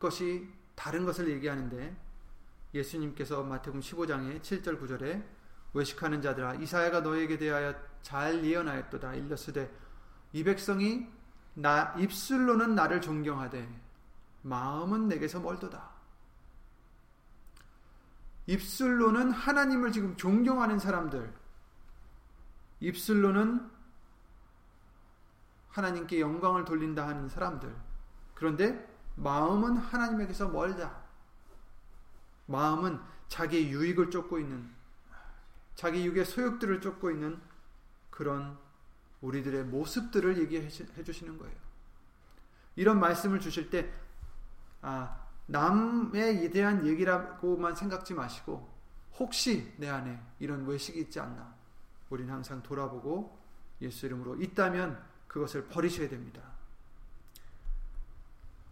것이 0.00 0.52
다른 0.74 1.04
것을 1.04 1.30
얘기하는데 1.30 1.96
예수님께서 2.74 3.44
마태복음 3.44 3.80
15장의 3.80 4.40
7절 4.42 4.80
9절에 4.80 5.24
외식하는 5.72 6.20
자들아 6.20 6.54
이사야가 6.54 7.00
너에게 7.00 7.38
대하여 7.38 7.74
잘 8.02 8.44
예언하였도다 8.44 9.14
일렀으되 9.14 9.83
이 10.34 10.42
백성이 10.44 11.08
나 11.54 11.94
입술로는 11.96 12.74
나를 12.74 13.00
존경하되 13.00 13.66
마음은 14.42 15.08
내게서 15.08 15.40
멀도다. 15.40 15.88
입술로는 18.46 19.30
하나님을 19.30 19.92
지금 19.92 20.16
존경하는 20.16 20.78
사람들 20.78 21.32
입술로는 22.80 23.70
하나님께 25.68 26.20
영광을 26.20 26.64
돌린다 26.64 27.06
하는 27.06 27.28
사람들. 27.28 27.74
그런데 28.34 28.88
마음은 29.16 29.76
하나님에게서 29.76 30.48
멀다. 30.48 31.02
마음은 32.46 33.00
자기 33.28 33.70
유익을 33.70 34.10
쫓고 34.10 34.38
있는, 34.38 34.70
자기 35.74 36.04
육의 36.06 36.24
소욕들을 36.26 36.80
쫓고 36.80 37.10
있는 37.10 37.40
그런 38.10 38.56
우리들의 39.24 39.64
모습들을 39.64 40.38
얘기해 40.38 40.68
주시는 40.68 41.38
거예요. 41.38 41.54
이런 42.76 43.00
말씀을 43.00 43.40
주실 43.40 43.70
때, 43.70 43.90
아, 44.82 45.24
남에 45.46 46.50
대한 46.50 46.86
얘기라고만 46.86 47.74
생각지 47.74 48.14
마시고, 48.14 48.72
혹시 49.18 49.72
내 49.76 49.88
안에 49.88 50.20
이런 50.40 50.66
외식이 50.66 51.00
있지 51.00 51.20
않나. 51.20 51.54
우리는 52.10 52.32
항상 52.32 52.62
돌아보고 52.62 53.38
예수 53.80 54.06
이름으로 54.06 54.36
있다면 54.42 55.02
그것을 55.26 55.66
버리셔야 55.68 56.08
됩니다. 56.08 56.42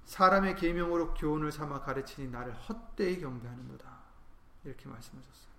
사람의 0.04 0.56
계명으로 0.56 1.14
교훈을 1.14 1.52
삼아 1.52 1.80
가르치니 1.80 2.28
나를 2.28 2.52
헛되이 2.52 3.20
경배하는도다. 3.20 4.02
이렇게 4.64 4.88
말씀하셨어요. 4.88 5.51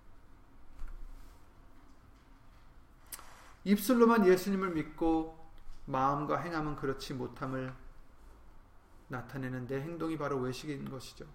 입술로만 3.66 4.26
예수님을 4.28 4.72
믿고 4.72 5.40
마음과 5.86 6.40
행함은 6.40 6.76
그렇지 6.76 7.14
못함을 7.14 7.74
나타내는 9.08 9.68
내 9.68 9.82
행동이 9.82 10.18
바로 10.18 10.38
외식인 10.40 10.90
것이죠. 10.90 11.26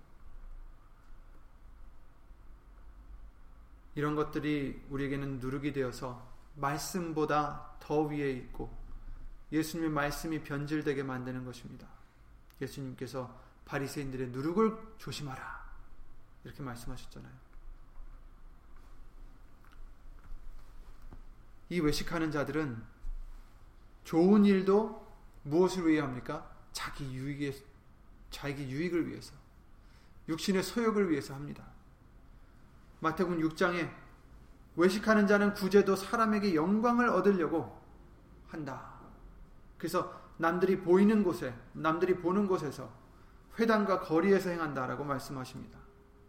이런 3.94 4.14
것들이 4.14 4.84
우리에게는 4.90 5.40
누룩이 5.40 5.72
되어서 5.72 6.26
말씀보다 6.56 7.76
더 7.80 8.02
위에 8.02 8.30
있고 8.32 8.76
예수님의 9.50 9.90
말씀이 9.90 10.42
변질되게 10.42 11.02
만드는 11.02 11.44
것입니다. 11.44 11.88
예수님께서 12.60 13.34
바리새인들의 13.64 14.28
누룩을 14.28 14.76
조심하라. 14.98 15.68
이렇게 16.44 16.62
말씀하셨잖아요. 16.62 17.47
이 21.68 21.80
외식하는 21.80 22.30
자들은 22.30 22.82
좋은 24.04 24.44
일도 24.44 25.06
무엇을 25.42 25.86
위해 25.86 26.00
합니까? 26.00 26.50
자기 26.72 27.12
유익에 27.14 27.52
자기 28.30 28.70
유익을 28.70 29.08
위해서 29.08 29.34
육신의 30.28 30.62
소욕을 30.62 31.10
위해서 31.10 31.34
합니다. 31.34 31.64
마태복음 33.00 33.40
6장에 33.40 33.90
외식하는 34.76 35.26
자는 35.26 35.54
구제도 35.54 35.96
사람에게 35.96 36.54
영광을 36.54 37.08
얻으려고 37.08 37.80
한다. 38.48 38.98
그래서 39.76 40.18
남들이 40.36 40.80
보이는 40.80 41.22
곳에 41.24 41.54
남들이 41.72 42.16
보는 42.16 42.46
곳에서 42.46 42.90
회당과 43.58 44.00
거리에서 44.00 44.50
행한다라고 44.50 45.04
말씀하십니다. 45.04 45.78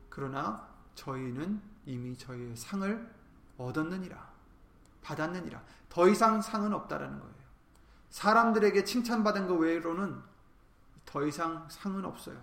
그러나 0.10 0.68
저희는 0.96 1.62
이미 1.86 2.18
저희의 2.18 2.56
상을 2.56 3.14
얻었느니라. 3.58 4.39
받았느니라. 5.02 5.64
더 5.90 6.08
이상 6.08 6.42
상은 6.42 6.74
없다라는 6.74 7.20
거예요. 7.20 7.34
사람들에게 8.10 8.84
칭찬받은 8.84 9.48
것 9.48 9.56
외로는 9.56 10.22
더 11.06 11.26
이상 11.26 11.68
상은 11.70 12.06
없어요. 12.06 12.40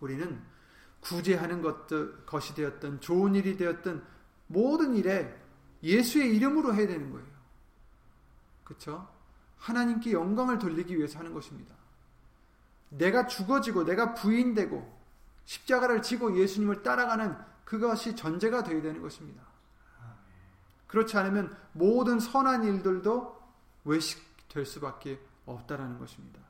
우리는 0.00 0.42
구제하는 1.00 1.62
것들, 1.62 2.26
것이 2.26 2.54
되었든 2.54 3.00
좋은 3.00 3.34
일이 3.34 3.56
되었든 3.56 4.02
모든 4.46 4.94
일에 4.94 5.38
예수의 5.82 6.36
이름으로 6.36 6.74
해야 6.74 6.86
되는 6.86 7.10
거예요. 7.10 7.26
그렇죠? 8.64 9.08
하나님께 9.56 10.12
영광을 10.12 10.58
돌리기 10.58 10.96
위해서 10.96 11.18
하는 11.18 11.32
것입니다. 11.32 11.74
내가 12.90 13.26
죽어지고 13.26 13.84
내가 13.84 14.14
부인되고 14.14 15.00
십자가를 15.44 16.02
지고 16.02 16.36
예수님을 16.36 16.82
따라가는 16.82 17.36
그것이 17.64 18.16
전제가 18.16 18.62
되어야 18.62 18.82
되는 18.82 19.00
것입니다. 19.00 19.42
그렇지 20.90 21.16
않으면 21.16 21.56
모든 21.72 22.18
선한 22.18 22.64
일들도 22.64 23.40
외식될 23.84 24.66
수밖에 24.66 25.20
없다라는 25.46 26.00
것입니다. 26.00 26.40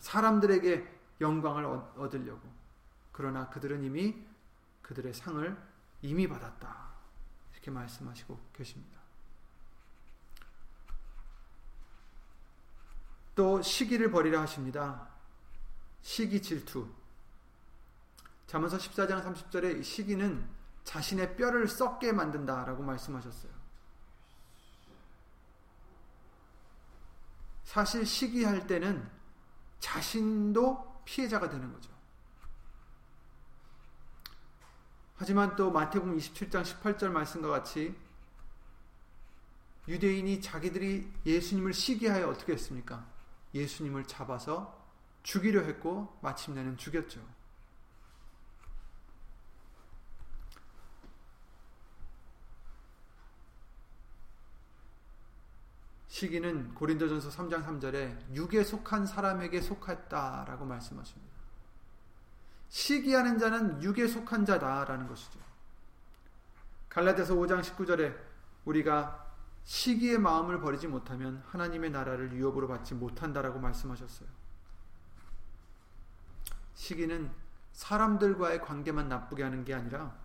사람들에게 0.00 0.86
영광을 1.22 1.64
얻으려고 1.64 2.42
그러나 3.10 3.48
그들은 3.48 3.82
이미 3.84 4.14
그들의 4.82 5.14
상을 5.14 5.56
이미 6.02 6.28
받았다. 6.28 6.88
이렇게 7.54 7.70
말씀하시고 7.70 8.38
계십니다. 8.52 8.98
또 13.34 13.62
시기를 13.62 14.10
버리라 14.10 14.42
하십니다. 14.42 15.08
시기 16.02 16.42
질투. 16.42 16.86
자문서 18.46 18.76
14장 18.76 19.24
30절에 19.24 19.82
시기는 19.82 20.57
자신의 20.88 21.36
뼈를 21.36 21.68
썩게 21.68 22.12
만든다라고 22.12 22.82
말씀하셨어요. 22.82 23.52
사실 27.62 28.06
시기할 28.06 28.66
때는 28.66 29.06
자신도 29.80 31.02
피해자가 31.04 31.50
되는 31.50 31.70
거죠. 31.70 31.90
하지만 35.16 35.56
또 35.56 35.70
마태복음 35.70 36.16
27장 36.16 36.64
18절 36.64 37.10
말씀과 37.10 37.48
같이 37.48 37.94
유대인이 39.88 40.40
자기들이 40.40 41.12
예수님을 41.26 41.74
시기하여 41.74 42.30
어떻게 42.30 42.54
했습니까? 42.54 43.06
예수님을 43.52 44.06
잡아서 44.06 44.88
죽이려 45.22 45.64
했고 45.64 46.18
마침내는 46.22 46.78
죽였죠. 46.78 47.37
시기는 56.18 56.74
고린도전서 56.74 57.28
3장 57.30 57.64
3절에 57.64 58.34
육에 58.34 58.64
속한 58.64 59.06
사람에게 59.06 59.60
속했다라고 59.60 60.64
말씀하십니다. 60.64 61.32
시기하는 62.68 63.38
자는 63.38 63.80
육에 63.84 64.08
속한 64.08 64.44
자다라는 64.44 65.06
것이죠. 65.06 65.38
갈라디아서 66.88 67.34
5장 67.36 67.62
19절에 67.62 68.16
우리가 68.64 69.26
시기의 69.62 70.18
마음을 70.18 70.60
버리지 70.60 70.88
못하면 70.88 71.40
하나님의 71.46 71.90
나라를 71.90 72.32
유업으로 72.32 72.66
받지 72.66 72.94
못한다라고 72.94 73.60
말씀하셨어요. 73.60 74.28
시기는 76.74 77.30
사람들과의 77.72 78.60
관계만 78.62 79.08
나쁘게 79.08 79.44
하는 79.44 79.64
게 79.64 79.72
아니라 79.72 80.16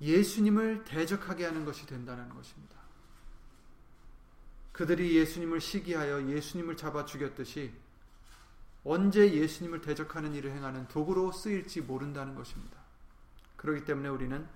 예수님을 0.00 0.84
대적하게 0.84 1.44
하는 1.44 1.64
것이 1.64 1.86
된다는 1.86 2.28
것입니다. 2.28 2.76
그들이 4.72 5.16
예수님을 5.16 5.60
시기하여 5.60 6.28
예수님을 6.28 6.76
잡아 6.76 7.04
죽였듯이 7.04 7.72
언제 8.82 9.32
예수님을 9.34 9.82
대적하는 9.82 10.34
일을 10.34 10.52
행하는 10.52 10.88
도구로 10.88 11.32
쓰일지 11.32 11.82
모른다는 11.82 12.34
것입니다. 12.34 12.78
그렇기 13.56 13.84
때문에 13.84 14.08
우리는 14.08 14.48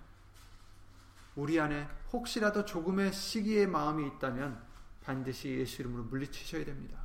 우리 1.36 1.60
안에 1.60 1.86
혹시라도 2.12 2.64
조금의 2.64 3.12
시기의 3.12 3.66
마음이 3.66 4.06
있다면 4.06 4.62
반드시 5.02 5.50
예수 5.50 5.82
이름으로 5.82 6.04
물리치셔야 6.04 6.64
됩니다. 6.64 7.03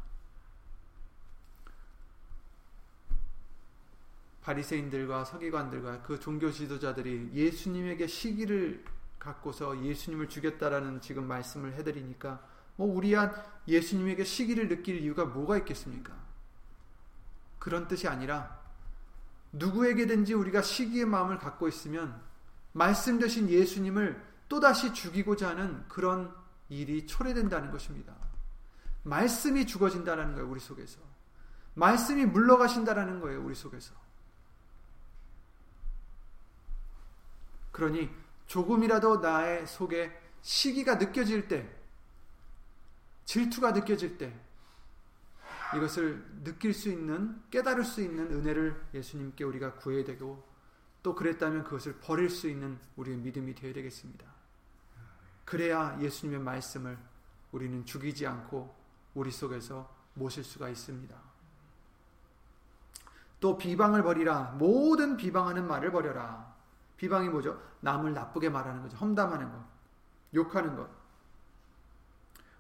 바리새인들과 4.49 5.25
서기관들과 5.25 6.01
그 6.01 6.19
종교 6.19 6.51
지도자들이 6.51 7.31
예수님에게 7.33 8.07
시기를 8.07 8.83
갖고서 9.19 9.83
예수님을 9.83 10.27
죽였다라는 10.27 11.01
지금 11.01 11.27
말씀을 11.27 11.73
해드리니까 11.73 12.41
뭐 12.75 12.87
우리한 12.87 13.31
예수님에게 13.67 14.23
시기를 14.23 14.67
느낄 14.67 15.01
이유가 15.01 15.25
뭐가 15.25 15.57
있겠습니까? 15.59 16.13
그런 17.59 17.87
뜻이 17.87 18.07
아니라 18.07 18.59
누구에게든지 19.51 20.33
우리가 20.33 20.61
시기의 20.61 21.05
마음을 21.05 21.37
갖고 21.37 21.67
있으면 21.67 22.19
말씀 22.71 23.19
되신 23.19 23.49
예수님을 23.49 24.19
또다시 24.47 24.93
죽이고자 24.93 25.49
하는 25.49 25.87
그런 25.87 26.33
일이 26.69 27.05
초래된다는 27.05 27.69
것입니다. 27.71 28.15
말씀이 29.03 29.67
죽어진다는 29.67 30.33
거예요, 30.33 30.49
우리 30.49 30.59
속에서. 30.59 30.99
말씀이 31.75 32.25
물러가신다는 32.25 33.19
거예요, 33.19 33.43
우리 33.43 33.53
속에서. 33.53 34.08
그러니 37.79 38.09
조금이라도 38.47 39.21
나의 39.21 39.65
속에 39.65 40.11
시기가 40.41 40.95
느껴질 40.95 41.47
때, 41.47 41.73
질투가 43.23 43.71
느껴질 43.71 44.17
때, 44.17 44.37
이것을 45.73 46.25
느낄 46.43 46.73
수 46.73 46.89
있는, 46.89 47.41
깨달을 47.49 47.85
수 47.85 48.01
있는 48.01 48.33
은혜를 48.33 48.87
예수님께 48.93 49.45
우리가 49.45 49.75
구해야 49.75 50.03
되고, 50.03 50.45
또 51.01 51.15
그랬다면 51.15 51.63
그것을 51.63 51.99
버릴 52.01 52.29
수 52.29 52.49
있는 52.49 52.77
우리의 52.97 53.17
믿음이 53.17 53.55
되어야 53.55 53.73
되겠습니다. 53.73 54.25
그래야 55.45 55.97
예수님의 56.01 56.41
말씀을 56.41 56.97
우리는 57.53 57.85
죽이지 57.85 58.27
않고 58.27 58.75
우리 59.13 59.31
속에서 59.31 59.89
모실 60.15 60.43
수가 60.43 60.67
있습니다. 60.67 61.15
또 63.39 63.57
비방을 63.57 64.03
버리라. 64.03 64.55
모든 64.59 65.15
비방하는 65.15 65.65
말을 65.65 65.91
버려라. 65.91 66.58
비방이 66.99 67.29
뭐죠? 67.29 67.57
남을 67.79 68.13
나쁘게 68.13 68.49
말하는 68.49 68.81
거죠. 68.81 68.97
험담하는 68.97 69.49
것. 69.49 69.65
욕하는 70.33 70.75
것. 70.75 70.89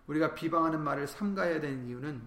우리가 0.07 0.33
비방하는 0.33 0.81
말을 0.81 1.07
삼가해야 1.07 1.59
되는 1.59 1.85
이유는 1.85 2.25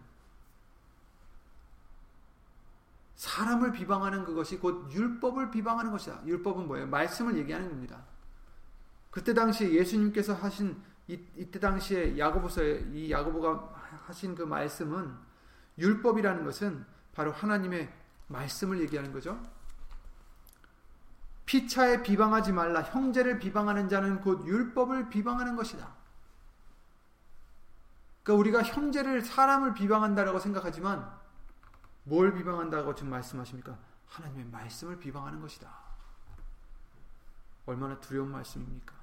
사람을 3.15 3.73
비방하는 3.73 4.25
그것이 4.25 4.59
곧 4.59 4.93
율법을 4.93 5.51
비방하는 5.51 5.91
것이다. 5.91 6.21
율법은 6.27 6.67
뭐예요? 6.67 6.87
말씀을 6.89 7.39
얘기하는 7.39 7.71
겁니다. 7.71 8.05
그때 9.11 9.33
당시에 9.33 9.73
예수님께서 9.73 10.35
하신 10.35 10.83
이, 11.09 11.19
이때 11.37 11.59
당시에 11.59 12.19
야고보서에 12.19 12.91
이 12.93 13.11
야고보가 13.11 13.73
하신 14.05 14.35
그 14.35 14.43
말씀은 14.43 15.17
율법이라는 15.79 16.45
것은 16.45 16.85
바로 17.15 17.33
하나님의 17.33 17.91
말씀을 18.29 18.81
얘기하는 18.83 19.15
거죠. 19.15 19.43
피차에 21.47 22.03
비방하지 22.03 22.53
말라. 22.53 22.83
형제를 22.83 23.39
비방하는 23.39 23.89
자는 23.89 24.21
곧 24.21 24.47
율법을 24.47 25.09
비방하는 25.09 25.57
것이다. 25.57 25.95
그러니까 28.23 28.41
우리가 28.41 28.63
형제를 28.63 29.23
사람을 29.23 29.75
비방한다라고 29.75 30.39
생각하지만 30.39 31.11
뭘 32.05 32.35
비방한다고 32.35 32.95
지금 32.95 33.11
말씀하십니까? 33.11 33.77
하나님의 34.07 34.47
말씀을 34.47 34.99
비방하는 34.99 35.41
것이다. 35.41 35.69
얼마나 37.67 37.99
두려운 38.01 38.31
말씀입니까? 38.31 38.95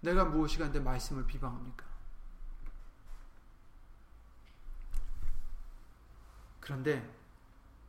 내가 0.00 0.24
무엇이간데 0.24 0.80
말씀을 0.80 1.26
비방합니까? 1.26 1.84
그런데 6.60 7.12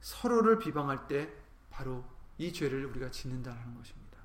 서로를 0.01 0.59
비방할 0.59 1.07
때 1.07 1.31
바로 1.69 2.03
이 2.37 2.51
죄를 2.51 2.85
우리가 2.85 3.11
짓는다는 3.11 3.75
것입니다. 3.75 4.17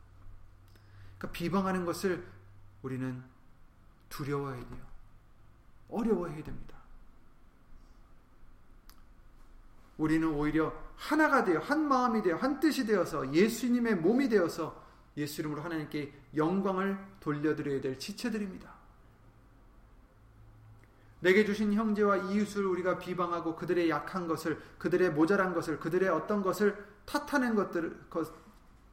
그러니까 1.18 1.32
비방하는 1.32 1.84
것을 1.84 2.24
우리는 2.82 3.22
두려워해야 4.08 4.68
돼요. 4.68 4.86
어려워해야 5.90 6.42
됩니다. 6.42 6.76
우리는 9.96 10.28
오히려 10.28 10.72
하나가 10.96 11.44
되어 11.44 11.58
한 11.60 11.86
마음이 11.86 12.22
되어 12.22 12.36
한 12.36 12.60
뜻이 12.60 12.86
되어서 12.86 13.32
예수님의 13.34 13.96
몸이 13.96 14.28
되어서 14.28 14.86
예수 15.16 15.40
이름으로 15.40 15.62
하나님께 15.62 16.12
영광을 16.36 16.98
돌려드려야 17.20 17.80
될 17.80 17.98
지체들입니다. 17.98 18.78
내게 21.20 21.44
주신 21.44 21.72
형제와 21.72 22.16
이웃을 22.16 22.64
우리가 22.64 22.98
비방하고 22.98 23.56
그들의 23.56 23.90
약한 23.90 24.28
것을 24.28 24.60
그들의 24.78 25.10
모자란 25.10 25.52
것을 25.52 25.80
그들의 25.80 26.08
어떤 26.08 26.42
것을 26.42 26.86
탓하는 27.08 27.54
것들 27.54 28.10
것, 28.10 28.30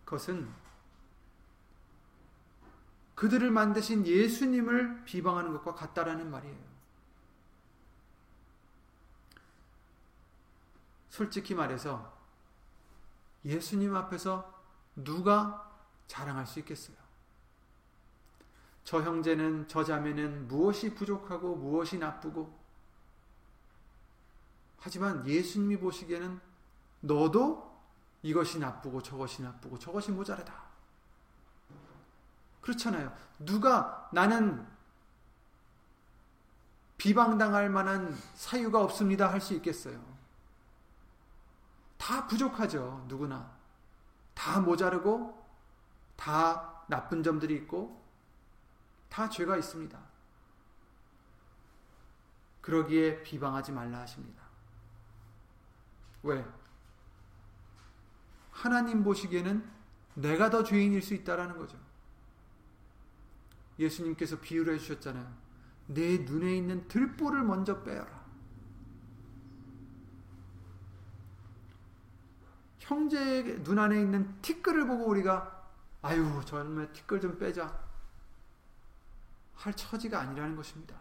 것은 0.06 0.50
그들을 3.16 3.52
만드신 3.52 4.06
예수님을 4.08 5.04
비방하는 5.04 5.52
것과 5.54 5.76
같다라는 5.76 6.32
말이에요. 6.32 6.76
솔직히 11.10 11.56
말해서 11.56 12.14
예수님 13.44 13.96
앞에서 13.96 14.54
누가 14.96 15.72
자랑할 16.08 16.48
수 16.48 16.60
있겠어요? 16.60 16.96
저 18.84 19.02
형제는, 19.02 19.68
저 19.68 19.84
자매는 19.84 20.48
무엇이 20.48 20.94
부족하고 20.94 21.56
무엇이 21.56 21.98
나쁘고, 21.98 22.58
하지만 24.78 25.26
예수님이 25.26 25.80
보시기에는 25.80 26.40
너도 27.02 27.75
이것이 28.26 28.58
나쁘고 28.58 29.04
저것이 29.04 29.44
나쁘고 29.44 29.78
저것이 29.78 30.12
모자라다. 30.12 30.52
그렇잖아요. 32.60 33.16
누가 33.38 34.10
나는 34.12 34.66
비방당할 36.98 37.70
만한 37.70 38.18
사유가 38.34 38.82
없습니다 38.82 39.32
할 39.32 39.40
수 39.40 39.54
있겠어요. 39.54 40.04
다 42.00 42.26
부족하죠. 42.26 43.06
누구나. 43.08 43.52
다 44.34 44.60
모자르고 44.60 45.46
다 46.16 46.84
나쁜 46.88 47.22
점들이 47.22 47.54
있고 47.58 48.04
다 49.08 49.30
죄가 49.30 49.56
있습니다. 49.56 50.00
그러기에 52.62 53.22
비방하지 53.22 53.72
말라 53.72 54.00
하십니다. 54.00 54.42
왜? 56.24 56.44
하나님 58.56 59.04
보시기에는 59.04 59.70
내가 60.16 60.50
더 60.50 60.64
죄인일 60.64 61.02
수 61.02 61.14
있다라는 61.14 61.58
거죠. 61.58 61.78
예수님께서 63.78 64.40
비유를 64.40 64.76
해주셨잖아요. 64.76 65.30
내 65.88 66.20
눈에 66.20 66.56
있는 66.56 66.88
들보를 66.88 67.44
먼저 67.44 67.84
빼라. 67.84 68.26
형제 72.80 73.62
눈 73.64 73.78
안에 73.78 74.00
있는 74.00 74.42
티끌을 74.42 74.88
보고 74.88 75.06
우리가 75.08 75.70
아유 76.02 76.42
저놈의 76.46 76.94
티끌 76.94 77.20
좀 77.20 77.38
빼자 77.38 77.78
할 79.56 79.74
처지가 79.74 80.22
아니라는 80.22 80.56
것입니다. 80.56 80.96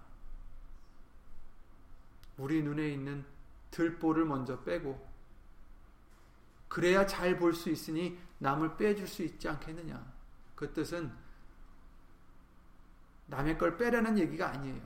우리 2.37 2.63
눈에 2.65 2.91
있는 2.91 3.25
들보를 3.71 4.25
먼저 4.25 4.61
빼고 4.65 5.14
그래야 6.75 7.07
잘 7.07 7.39
볼 7.39 7.55
수 7.55 7.71
있으니 7.71 8.19
남을 8.39 8.77
빼줄 8.77 9.07
수 9.07 9.23
있지 9.23 9.49
않겠느냐. 9.49 10.13
그 10.57 10.73
뜻은 10.73 11.13
남의 13.27 13.57
걸 13.59 13.77
빼라는 13.77 14.19
얘기가 14.19 14.49
아니에요. 14.49 14.83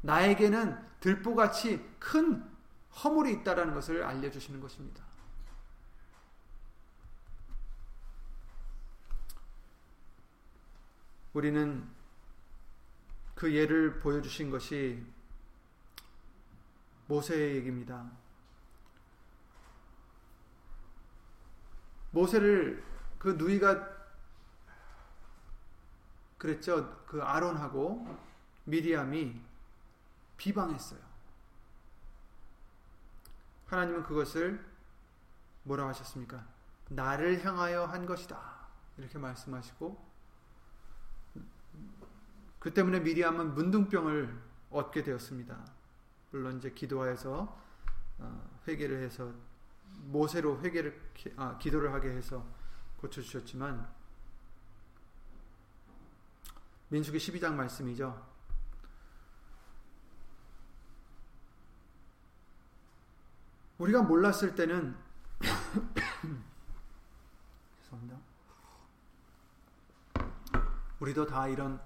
나에게는 0.00 0.76
들보같이 0.98 1.78
큰 2.00 2.44
허물이 3.04 3.34
있다라는 3.34 3.72
것을 3.72 4.02
알려주시는 4.02 4.60
것입니다. 4.60 5.04
우리는 11.34 11.88
그 13.36 13.54
예를 13.54 14.00
보여주신 14.00 14.50
것이 14.50 15.06
모세의 17.06 17.58
얘기입니다. 17.58 18.10
모세를 22.16 22.82
그 23.18 23.36
누이가 23.36 23.94
그랬죠. 26.38 27.04
그 27.06 27.22
아론하고 27.22 28.06
미리암이 28.64 29.38
비방했어요. 30.38 31.00
하나님은 33.66 34.02
그것을 34.04 34.64
뭐라 35.64 35.88
하셨습니까? 35.88 36.46
나를 36.88 37.44
향하여 37.44 37.84
한 37.84 38.06
것이다. 38.06 38.40
이렇게 38.96 39.18
말씀하시고 39.18 40.06
그 42.58 42.72
때문에 42.72 43.00
미리암은 43.00 43.54
문둥병을 43.54 44.42
얻게 44.70 45.02
되었습니다. 45.02 45.66
물론 46.30 46.56
이제 46.56 46.70
기도하여서 46.70 47.66
어, 48.18 48.60
회개를 48.66 49.02
해서 49.02 49.34
모세로 50.04 50.60
회개를 50.60 51.12
아, 51.36 51.58
기도를 51.58 51.92
하게 51.92 52.10
해서 52.10 52.46
고쳐 52.98 53.20
주셨지만 53.20 53.86
민수기 56.88 57.18
12장 57.18 57.54
말씀이죠. 57.54 58.36
우리가 63.78 64.02
몰랐을 64.02 64.54
때는 64.54 64.96
죄송합니다. 67.82 68.18
우리도 71.00 71.26
다 71.26 71.46
이런 71.48 71.80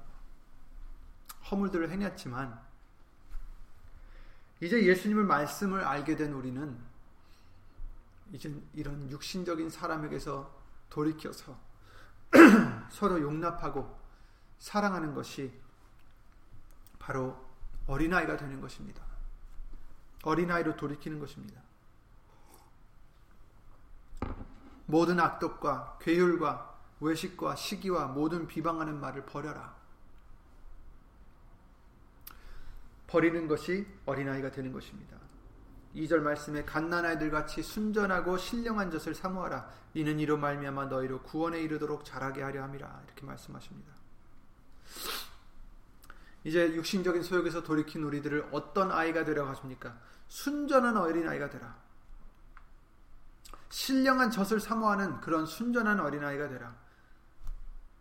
허물들을 1.50 1.90
행했지만 1.90 2.60
이제 4.60 4.84
예수님을 4.84 5.24
말씀을 5.24 5.82
알게 5.82 6.14
된 6.16 6.32
우리는 6.32 6.89
이런 8.32 9.10
육신적인 9.10 9.70
사람에게서 9.70 10.60
돌이켜서 10.88 11.58
서로 12.90 13.20
용납하고 13.20 13.98
사랑하는 14.58 15.14
것이 15.14 15.52
바로 16.98 17.36
어린아이가 17.86 18.36
되는 18.36 18.60
것입니다. 18.60 19.02
어린아이로 20.22 20.76
돌이키는 20.76 21.18
것입니다. 21.18 21.60
모든 24.86 25.18
악독과 25.18 25.98
괴율과 26.00 26.78
외식과 27.00 27.56
시기와 27.56 28.08
모든 28.08 28.46
비방하는 28.46 29.00
말을 29.00 29.24
버려라. 29.24 29.74
버리는 33.06 33.48
것이 33.48 33.86
어린아이가 34.06 34.50
되는 34.50 34.72
것입니다. 34.72 35.16
2절 35.94 36.20
말씀에 36.20 36.64
갓난아이들 36.64 37.30
같이 37.30 37.62
순전하고 37.62 38.36
신령한 38.36 38.90
젖을 38.90 39.14
사모하라 39.14 39.68
이는 39.94 40.20
이로 40.20 40.36
말미암아 40.36 40.86
너희로 40.86 41.22
구원에 41.22 41.60
이르도록 41.60 42.04
자라게 42.04 42.42
하려 42.42 42.62
함이라 42.62 43.02
이렇게 43.06 43.26
말씀하십니다. 43.26 43.92
이제 46.44 46.74
육신적인 46.74 47.22
소욕에서 47.22 47.62
돌이킨 47.62 48.02
우리들을 48.04 48.48
어떤 48.52 48.90
아이가 48.90 49.24
되려 49.24 49.46
하십니까? 49.48 49.98
순전한 50.28 50.96
어린아이가 50.96 51.50
되라. 51.50 51.76
신령한 53.68 54.30
젖을 54.30 54.60
사모하는 54.60 55.20
그런 55.20 55.46
순전한 55.46 56.00
어린아이가 56.00 56.48
되라. 56.48 56.74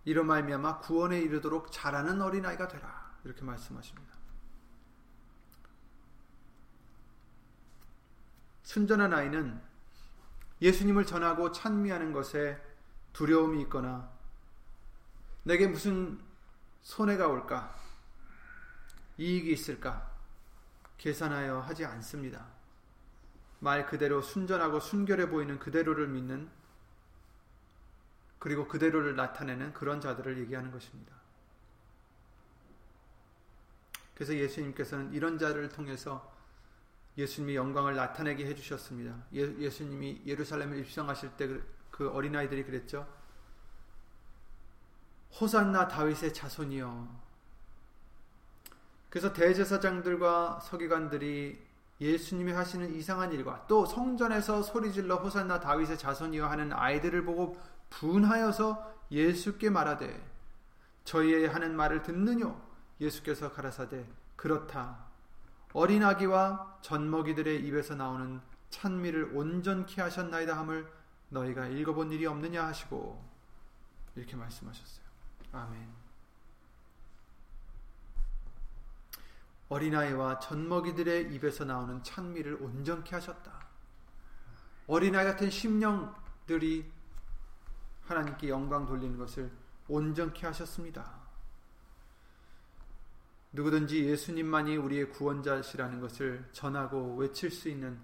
이로 0.05 0.23
말미암아 0.23 0.79
구원에 0.79 1.19
이르도록 1.19 1.71
자라는 1.71 2.21
어린아이가 2.21 2.67
되라. 2.67 3.17
이렇게 3.23 3.43
말씀하십니다. 3.43 4.18
순전한 8.69 9.11
아이는 9.15 9.59
예수님을 10.61 11.03
전하고 11.03 11.51
찬미하는 11.51 12.13
것에 12.13 12.61
두려움이 13.13 13.63
있거나 13.63 14.11
내게 15.41 15.65
무슨 15.65 16.19
손해가 16.83 17.27
올까? 17.29 17.75
이익이 19.17 19.51
있을까? 19.51 20.11
계산하여 20.99 21.61
하지 21.61 21.83
않습니다. 21.83 22.45
말 23.57 23.87
그대로 23.87 24.21
순전하고 24.21 24.79
순결해 24.79 25.31
보이는 25.31 25.57
그대로를 25.57 26.07
믿는 26.07 26.47
그리고 28.37 28.67
그대로를 28.67 29.15
나타내는 29.15 29.73
그런 29.73 29.99
자들을 29.99 30.37
얘기하는 30.41 30.69
것입니다. 30.69 31.15
그래서 34.13 34.35
예수님께서는 34.35 35.11
이런 35.11 35.39
자를 35.39 35.69
통해서 35.69 36.38
예수님이 37.19 37.55
영광을 37.55 37.95
나타내게 37.95 38.45
해주셨습니다. 38.47 39.13
예, 39.33 39.69
수님이 39.69 40.23
예루살렘에 40.25 40.79
입성하실 40.79 41.29
때 41.37 41.79
그 41.99 42.09
어린아이들이 42.09 42.63
그랬죠. 42.63 43.05
호산나 45.37 45.89
다윗의 45.89 46.33
자손이여. 46.33 47.09
그래서 49.09 49.33
대제사장들과 49.33 50.61
서기관들이 50.61 51.61
예수님이 51.99 52.53
하시는 52.53 52.95
이상한 52.95 53.33
일과 53.33 53.67
또 53.67 53.85
성전에서 53.85 54.63
소리질러 54.63 55.17
호산나 55.17 55.59
다윗의 55.59 55.97
자손이여 55.97 56.47
하는 56.47 56.71
아이들을 56.71 57.25
보고 57.25 57.59
분하여서 57.89 58.95
예수께 59.11 59.69
말하되 59.69 60.25
저희의 61.03 61.49
하는 61.49 61.75
말을 61.75 62.01
듣느뇨 62.01 62.55
예수께서 63.01 63.51
가라사대 63.51 64.05
그렇다 64.37 65.08
어린 65.73 66.03
아기와 66.03 66.79
젖먹이들의 66.81 67.65
입에서 67.65 67.95
나오는 67.95 68.41
찬미를 68.69 69.35
온전케 69.35 70.01
하셨나이다 70.01 70.57
함을 70.57 70.91
너희가 71.29 71.67
읽어본 71.67 72.11
일이 72.11 72.25
없느냐 72.25 72.65
하시고 72.65 73.23
이렇게 74.15 74.35
말씀하셨어요. 74.35 75.05
아멘. 75.51 75.99
어린아이와 79.69 80.39
젖먹이들의 80.39 81.33
입에서 81.33 81.63
나오는 81.63 82.03
찬미를 82.03 82.55
온전케 82.59 83.15
하셨다. 83.15 83.67
어린아이 84.87 85.25
같은 85.25 85.51
심령들이 85.51 86.91
하나님께 88.01 88.49
영광 88.49 88.87
돌리는 88.87 89.15
것을 89.19 89.51
온전케 89.87 90.47
하셨습니다. 90.47 91.18
누구든지 93.51 94.05
예수님만이 94.05 94.77
우리의 94.77 95.09
구원자시라는 95.09 95.99
것을 96.01 96.47
전하고 96.51 97.15
외칠 97.15 97.49
수 97.49 97.69
있는 97.69 97.99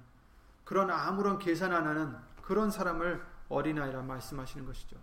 그런 0.64 0.90
아무런 0.90 1.38
계산 1.38 1.72
안 1.72 1.86
하는 1.86 2.16
그런 2.42 2.72
사람을 2.72 3.24
어린아이라 3.50 4.02
말씀하시는 4.02 4.66
것이죠. 4.66 4.98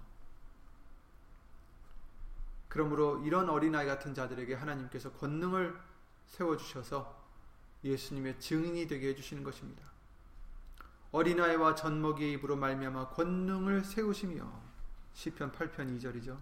그러므로 2.68 3.22
이런 3.24 3.48
어린아이 3.50 3.86
같은 3.86 4.14
자들에게 4.14 4.54
하나님께서 4.54 5.12
권능을 5.12 5.78
세워주셔서 6.26 7.22
예수님의 7.84 8.40
증인이 8.40 8.86
되게 8.86 9.08
해주시는 9.08 9.44
것입니다. 9.44 9.84
어린아이와 11.12 11.74
젖먹이의 11.74 12.32
입으로 12.32 12.56
말미암아 12.56 13.10
권능을 13.10 13.84
세우시며 13.84 14.50
시편 15.12 15.52
8편 15.52 16.00
2절이죠. 16.00 16.38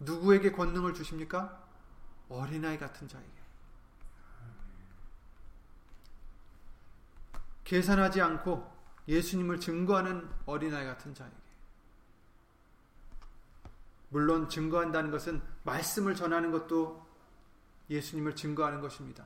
누구에게 0.00 0.50
권능을 0.50 0.94
주십니까? 0.94 1.69
어린아이 2.30 2.78
같은 2.78 3.06
자에게 3.08 3.28
계산하지 7.64 8.20
않고 8.22 8.70
예수님을 9.06 9.60
증거하는 9.60 10.28
어린아이 10.46 10.86
같은 10.86 11.14
자에게 11.14 11.36
물론 14.08 14.48
증거한다는 14.48 15.10
것은 15.10 15.42
말씀을 15.62 16.14
전하는 16.14 16.50
것도 16.50 17.06
예수님을 17.90 18.34
증거하는 18.34 18.80
것입니다. 18.80 19.24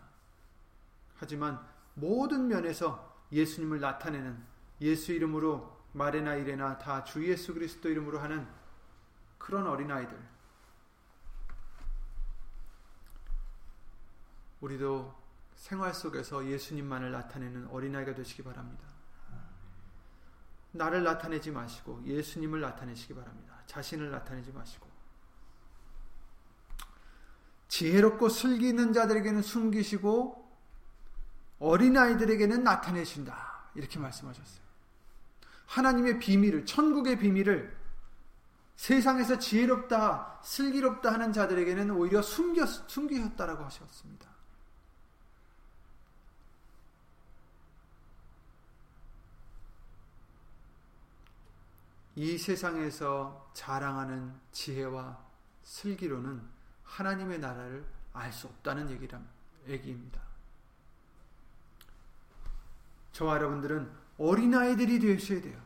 하지만 1.17 1.65
모든 1.95 2.49
면에서 2.49 3.15
예수님을 3.33 3.81
나타내는 3.81 4.43
예수 4.81 5.13
이름으로 5.13 5.75
말이나 5.93 6.35
이래나 6.35 6.79
다 6.79 7.05
주 7.05 7.27
예수 7.29 7.55
그리스도 7.55 7.89
이름으로 7.89 8.19
하는 8.19 8.47
그런 9.39 9.67
어린아이들 9.67 10.34
우리도 14.65 15.15
생활 15.55 15.93
속에서 15.93 16.47
예수님만을 16.47 17.13
나타내는 17.13 17.69
어린아이가 17.69 18.15
되시기 18.15 18.43
바랍니다. 18.43 18.83
나를 20.73 21.05
나타내지 21.05 21.51
마시고 21.51 22.03
예수님을 22.05 22.61
나타내시기 22.61 23.15
바랍니다. 23.15 23.63
자신을 23.67 24.11
나타내지 24.11 24.53
마시고 24.53 24.87
지혜롭고 27.69 28.29
슬기 28.29 28.69
있는 28.69 28.93
자들에게는 28.93 29.43
숨기시고 29.43 30.43
어린아이들에게는 31.59 32.65
나타내신다. 32.65 33.71
이렇게 33.75 33.99
말씀하셨어요. 33.99 34.65
하나님의 35.67 36.19
비밀을 36.19 36.67
천국의 36.67 37.19
비밀을 37.19 37.77
세상에서 38.77 39.39
지혜롭다, 39.39 40.41
슬기롭다 40.43 41.13
하는 41.13 41.33
자들에게는 41.33 41.91
오히려 41.91 42.23
숨겨, 42.23 42.67
숨기셨다라고 42.67 43.65
하셨습니다. 43.65 44.34
이 52.17 52.39
세상에서 52.39 53.51
자랑하는 53.55 54.33
지혜와 54.53 55.19
슬기로는 55.65 56.43
하나님의 56.85 57.41
나라를 57.41 57.85
알 58.13 58.33
수 58.33 58.47
없다는 58.47 58.91
얘기입니다. 59.67 60.21
저와 63.13 63.37
여러분들은 63.37 63.91
어린아이들이 64.19 65.01
되셔야 65.01 65.41
돼요. 65.41 65.61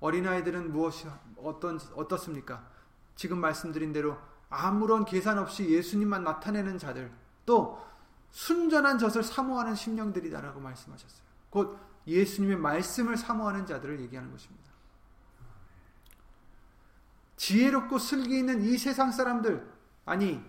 어린아이들은 0.00 0.72
무엇이, 0.72 1.08
어떤, 1.36 1.80
어떻습니까? 1.94 2.68
지금 3.16 3.38
말씀드린 3.40 3.92
대로 3.92 4.16
아무런 4.48 5.04
계산 5.04 5.38
없이 5.38 5.68
예수님만 5.68 6.22
나타내는 6.22 6.78
자들, 6.78 7.12
또 7.44 7.84
순전한 8.30 8.98
젖을 8.98 9.24
사모하는 9.24 9.74
심령들이다라고 9.74 10.60
말씀하셨어요. 10.60 11.26
곧 11.50 11.78
예수님의 12.06 12.56
말씀을 12.58 13.16
사모하는 13.16 13.66
자들을 13.66 14.00
얘기하는 14.00 14.30
것입니다. 14.30 14.67
지혜롭고 17.38 17.98
슬기 17.98 18.38
있는 18.38 18.62
이 18.62 18.76
세상 18.76 19.10
사람들, 19.12 19.66
아니, 20.04 20.44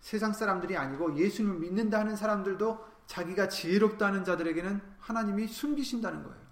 세상 0.00 0.32
사람들이 0.32 0.76
아니고 0.76 1.16
예수님을 1.16 1.58
믿는다 1.58 1.98
하는 2.00 2.14
사람들도 2.14 2.86
자기가 3.06 3.48
지혜롭다는 3.48 4.24
자들에게는 4.24 4.80
하나님이 5.00 5.48
숨기신다는 5.48 6.22
거예요. 6.22 6.44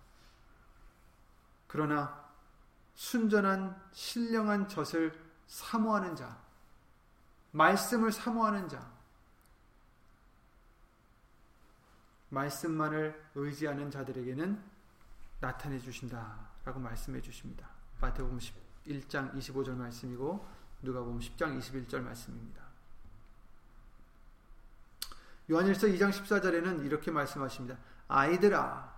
그러나 1.67 2.23
순전한 2.95 3.81
신령한 3.93 4.69
젖을 4.69 5.13
사모하는 5.47 6.17
자, 6.17 6.41
말씀을 7.51 8.13
사모하는 8.13 8.69
자, 8.69 8.91
말씀만을 12.31 13.31
의지하는 13.35 13.91
자들에게는 13.91 14.59
나타내 15.41 15.79
주신다라고 15.79 16.81
말씀해 16.81 17.21
주십니다. 17.21 17.69
마태복음 18.01 18.41
10 18.41 18.62
1장 18.87 19.35
25절 19.35 19.75
말씀이고 19.75 20.47
누가복음 20.83 21.21
10장 21.21 21.59
21절 21.59 22.01
말씀입니다. 22.03 22.63
요한일서 25.51 25.89
2장 25.89 26.11
14절에는 26.11 26.85
이렇게 26.85 27.11
말씀하십니다. 27.11 27.79
아이들아 28.09 28.93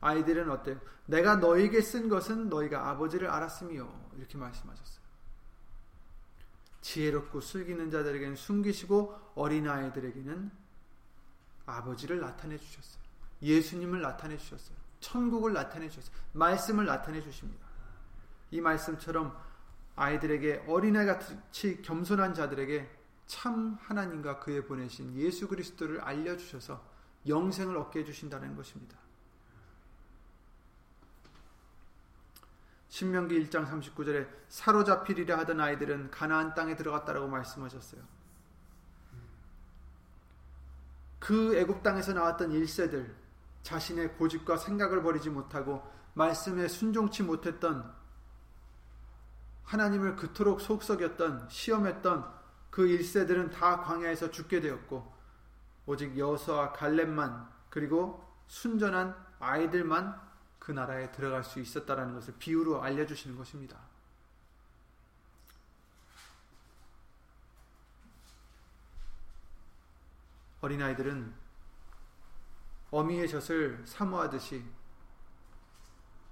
아이들은 0.00 0.50
어때요? 0.50 0.80
내가 1.06 1.36
너에게 1.36 1.80
쓴 1.80 2.08
것은 2.08 2.48
너희가 2.48 2.88
아버지를 2.90 3.28
알았으며 3.28 3.88
이렇게 4.16 4.38
말씀하셨어요. 4.38 4.98
지혜롭고 6.80 7.40
슬기는 7.40 7.90
자들에게는 7.90 8.36
숨기시고 8.36 9.32
어린아이들에게는 9.34 10.50
아버지를 11.66 12.20
나타내 12.20 12.56
주셨어요. 12.56 13.02
예수님을 13.42 14.00
나타내 14.00 14.36
주셨어요. 14.36 14.76
천국을 15.00 15.52
나타내 15.52 15.88
주셨어요. 15.88 16.16
말씀을 16.32 16.86
나타내 16.86 17.20
주십니다. 17.20 17.67
이 18.50 18.60
말씀처럼 18.60 19.36
아이들에게 19.96 20.64
어린아이 20.68 21.06
같이 21.06 21.82
겸손한 21.82 22.34
자들에게 22.34 22.88
참 23.26 23.76
하나님과 23.80 24.38
그의 24.38 24.64
보내신 24.64 25.14
예수 25.16 25.48
그리스도를 25.48 26.00
알려주셔서 26.00 26.82
영생을 27.26 27.76
얻게 27.76 28.00
해주신다는 28.00 28.56
것입니다. 28.56 28.96
신명기 32.88 33.48
1장 33.48 33.68
39절에 33.68 34.26
사로잡히리라 34.48 35.38
하던 35.40 35.60
아이들은 35.60 36.10
가나안 36.10 36.54
땅에 36.54 36.74
들어갔다라고 36.74 37.28
말씀하셨어요. 37.28 38.00
그 41.18 41.56
애굽 41.56 41.82
땅에서 41.82 42.14
나왔던 42.14 42.50
1세들 42.52 43.12
자신의 43.62 44.14
고집과 44.14 44.56
생각을 44.56 45.02
버리지 45.02 45.28
못하고 45.28 45.82
말씀에 46.14 46.68
순종치 46.68 47.22
못했던 47.22 47.97
하나님을 49.68 50.16
그토록 50.16 50.62
속썩였던 50.62 51.50
시험했던 51.50 52.38
그 52.70 52.86
1세들은 52.86 53.52
다 53.52 53.82
광야에서 53.82 54.30
죽게 54.30 54.60
되었고 54.60 55.14
오직 55.84 56.16
여호수와 56.16 56.72
갈렙만 56.72 57.48
그리고 57.68 58.26
순전한 58.46 59.14
아이들만 59.38 60.18
그 60.58 60.72
나라에 60.72 61.10
들어갈 61.12 61.44
수 61.44 61.60
있었다라는 61.60 62.14
것을 62.14 62.34
비유로 62.38 62.82
알려주시는 62.82 63.36
것입니다. 63.36 63.78
어린아이들은 70.62 71.34
어미의 72.90 73.28
젖을 73.28 73.86
사모하듯이 73.86 74.64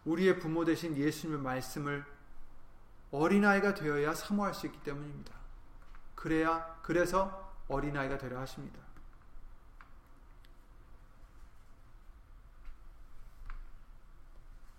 우리의 0.07 0.39
부모 0.39 0.64
되신 0.64 0.97
예수님의 0.97 1.43
말씀을 1.43 2.16
어린아이가 3.11 3.75
되어야 3.75 4.15
사모할 4.15 4.55
수 4.55 4.67
있기 4.67 4.81
때문입니다. 4.83 5.33
그래야 6.15 6.79
그래서 6.83 7.55
어린아이가 7.69 8.19
되려 8.19 8.39
하십니다. 8.41 8.81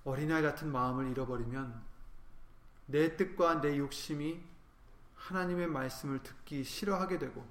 어린아이 0.04 0.42
같은 0.42 0.72
마음을 0.72 1.10
잃어버리면 1.12 1.84
내 2.86 3.18
뜻과 3.18 3.60
내 3.60 3.78
욕심이 3.78 4.42
하나님의 5.16 5.68
말씀을 5.68 6.24
듣기 6.24 6.64
싫어하게 6.64 7.20
되고 7.20 7.46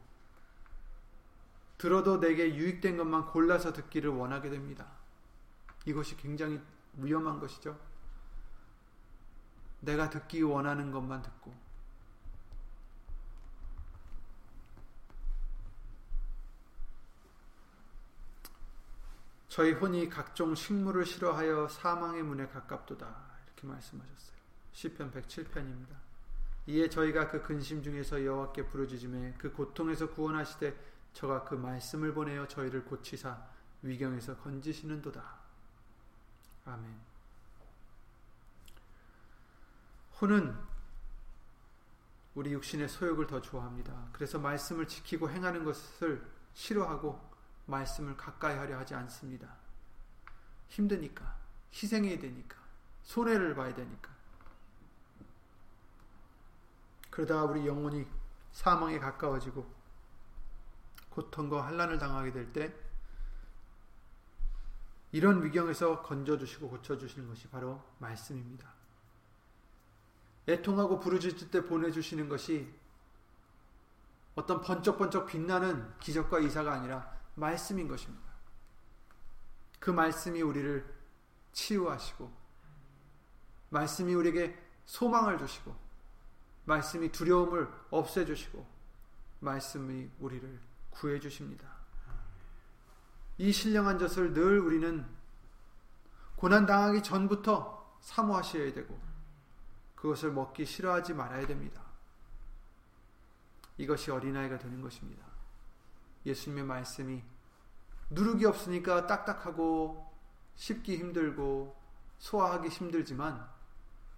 들어도 1.77 2.19
내게 2.19 2.55
유익된 2.55 2.97
것만 2.97 3.27
골라서 3.27 3.73
듣기를 3.75 4.11
원하게 4.11 4.49
됩니다. 4.49 4.87
이것이 5.85 6.17
굉장히 6.17 6.59
위험한 6.95 7.39
것이죠. 7.39 7.79
내가 9.87 10.11
듣기 10.11 10.43
원하는 10.43 10.91
것만 10.91 11.23
듣고 11.23 11.55
저희 19.49 19.73
혼이 19.73 20.11
각종 20.11 20.55
식물을 20.55 21.07
싫어하여 21.07 21.69
사망의 21.69 22.23
문에 22.25 22.47
가깝도다 22.49 23.07
이렇게 23.47 23.67
말씀하셨어요. 23.67 24.37
시편 24.73 25.13
107편입니다. 25.13 25.97
이에 26.67 26.91
저희가 26.91 27.31
그 27.31 27.43
근심 27.43 27.83
중에서 27.83 28.23
여호와께 28.23 28.67
부르짖음에 28.67 29.37
그 29.39 29.53
고통에서 29.53 30.11
구원하시되 30.11 30.77
저가 31.15 31.45
그 31.45 31.55
말씀을 31.55 32.13
보내어 32.13 32.49
저희를 32.49 32.85
고치사 32.85 33.41
위경에서 33.83 34.37
건지시는도다. 34.39 35.23
아멘. 36.67 37.16
혼은 40.21 40.57
우리 42.35 42.53
육신의 42.53 42.89
소욕을 42.89 43.27
더 43.27 43.41
좋아합니다. 43.41 44.09
그래서 44.13 44.39
말씀을 44.39 44.87
지키고 44.87 45.31
행하는 45.31 45.65
것을 45.65 46.27
싫어하고 46.55 47.21
말씀을 47.67 48.17
가까이 48.17 48.57
하려 48.57 48.79
하지 48.79 48.95
않습니다. 48.95 49.57
힘드니까, 50.69 51.37
희생해야 51.73 52.19
되니까, 52.19 52.57
손해를 53.03 53.55
봐야 53.55 53.75
되니까. 53.75 54.11
그러다가 57.11 57.45
우리 57.45 57.67
영혼이 57.67 58.07
사망에 58.53 58.99
가까워지고 58.99 59.67
고통과 61.11 61.65
환란을 61.67 61.99
당하게 61.99 62.33
될 62.33 62.53
때 62.53 62.75
이런 65.13 65.43
위경에서 65.43 66.03
건져 66.03 66.37
주시고 66.37 66.69
고쳐 66.69 66.99
주시는 66.99 67.29
것이 67.29 67.49
바로 67.49 67.83
말씀입니다. 67.99 68.76
애통하고 70.49 71.01
부르짖을 71.01 71.51
때 71.51 71.65
보내주시는 71.65 72.29
것이 72.29 72.73
어떤 74.35 74.61
번쩍번쩍 74.61 75.27
빛나는 75.27 75.99
기적과 75.99 76.39
이사가 76.41 76.73
아니라 76.73 77.11
말씀인 77.35 77.89
것입니다. 77.89 78.27
그 79.81 79.91
말씀이 79.91 80.43
우리를 80.43 80.95
치유하시고, 81.53 82.31
말씀이 83.71 84.15
우리에게 84.15 84.59
소망을 84.85 85.39
주시고, 85.39 85.75
말씀이 86.65 87.11
두려움을 87.11 87.69
없애주시고, 87.91 88.67
말씀이 89.41 90.11
우리를 90.19 90.61
구해주십니다. 90.91 91.67
이 93.39 93.53
신령한 93.53 93.99
젖을 93.99 94.33
늘 94.33 94.59
우리는 94.59 95.07
고난당하기 96.37 97.03
전부터 97.03 97.99
사모하셔야 98.01 98.73
되고, 98.73 98.99
그것을 99.97 100.33
먹기 100.33 100.65
싫어하지 100.65 101.15
말아야 101.15 101.47
됩니다. 101.47 101.83
이것이 103.79 104.11
어린아이가 104.11 104.59
되는 104.59 104.81
것입니다. 104.81 105.27
예수님의 106.25 106.65
말씀이 106.65 107.23
누룩이 108.11 108.45
없으니까 108.45 109.07
딱딱하고 109.07 110.15
씹기 110.55 110.97
힘들고 110.99 111.77
소화하기 112.19 112.69
힘들지만 112.69 113.49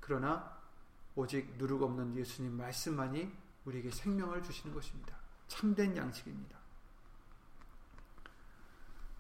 그러나 0.01 0.57
오직 1.15 1.57
누룩 1.59 1.83
없는 1.83 2.17
예수님 2.17 2.57
말씀만이 2.57 3.33
우리에게 3.65 3.91
생명을 3.91 4.43
주시는 4.43 4.75
것입니다. 4.75 5.17
참된 5.49 5.97
양식입니다. 5.97 6.59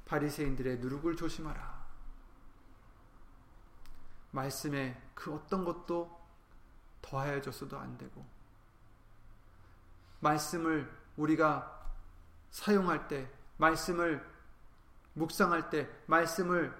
바리새인들의 0.06 0.78
누룩을 0.78 1.16
조심하라. 1.16 1.86
말씀에 4.30 5.00
그 5.14 5.34
어떤 5.34 5.64
것도 5.64 6.17
더하여졌어도 7.02 7.78
안 7.78 7.96
되고 7.98 8.24
말씀을 10.20 10.90
우리가 11.16 11.78
사용할 12.50 13.08
때, 13.08 13.30
말씀을 13.56 14.24
묵상할 15.14 15.70
때, 15.70 15.88
말씀을 16.06 16.76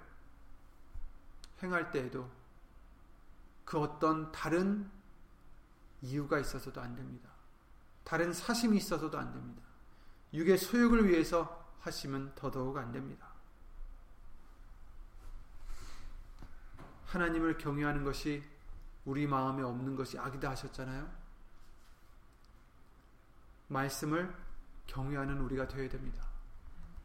행할 1.63 1.91
때에도 1.91 2.31
그 3.65 3.79
어떤 3.79 4.33
다른 4.33 4.91
이유가 6.01 6.39
있어서도 6.39 6.81
안 6.81 6.95
됩니다. 6.95 7.29
다른 8.05 8.33
사심이 8.33 8.77
있어서도 8.77 9.19
안 9.19 9.33
됩니다. 9.33 9.63
육의 10.33 10.59
소욕을 10.59 11.09
위해서 11.09 11.67
하시면 11.81 12.35
더더욱 12.35 12.77
안 12.77 12.93
됩니다. 12.93 13.29
하나님을 17.07 17.59
경외하는 17.59 18.05
것이 18.05 18.43
우리 19.09 19.27
마음에 19.27 19.63
없는 19.63 19.97
것이 19.97 20.19
악이다 20.19 20.51
하셨잖아요. 20.51 21.11
말씀을 23.69 24.37
경외하는 24.87 25.41
우리가 25.41 25.67
되어야 25.67 25.89
됩니다. 25.89 26.27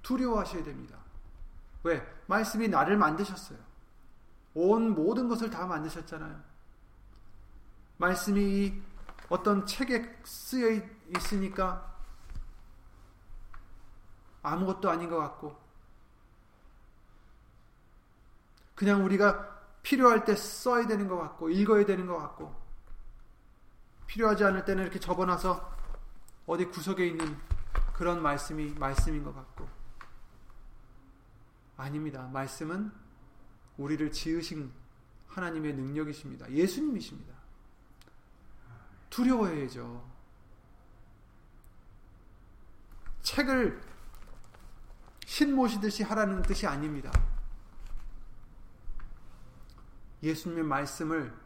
두려워하셔야 0.01 0.65
됩니다. 0.65 0.97
왜? 1.83 2.05
말씀이 2.27 2.67
나를 2.67 2.97
만드셨어요. 2.97 3.57
온 4.53 4.93
모든 4.93 5.29
것을 5.29 5.49
다 5.49 5.65
만드셨잖아요. 5.65 6.43
말씀이 7.95 8.81
어떤 9.29 9.65
책에 9.65 10.19
쓰여 10.25 10.81
있으니까 11.15 11.89
아무것도 14.41 14.89
아닌 14.89 15.09
것 15.09 15.17
같고, 15.19 15.57
그냥 18.75 19.05
우리가 19.05 19.52
필요할 19.83 20.25
때 20.25 20.35
써야 20.35 20.87
되는 20.87 21.07
것 21.07 21.17
같고, 21.17 21.49
읽어야 21.49 21.85
되는 21.85 22.07
것 22.07 22.17
같고, 22.17 22.63
필요하지 24.07 24.43
않을 24.43 24.65
때는 24.65 24.83
이렇게 24.83 24.99
접어놔서 24.99 25.73
어디 26.45 26.65
구석에 26.65 27.07
있는 27.07 27.37
그런 27.93 28.21
말씀이 28.21 28.71
말씀인 28.77 29.23
것 29.23 29.33
같고 29.33 29.67
아닙니다. 31.77 32.29
말씀은 32.31 32.91
우리를 33.77 34.11
지으신 34.11 34.71
하나님의 35.27 35.73
능력이십니다. 35.73 36.51
예수님이십니다. 36.51 37.33
두려워해야죠. 39.09 40.11
책을 43.23 43.81
신 45.25 45.55
모시듯이 45.55 46.03
하라는 46.03 46.41
뜻이 46.43 46.67
아닙니다. 46.67 47.11
예수님의 50.23 50.63
말씀을 50.63 51.37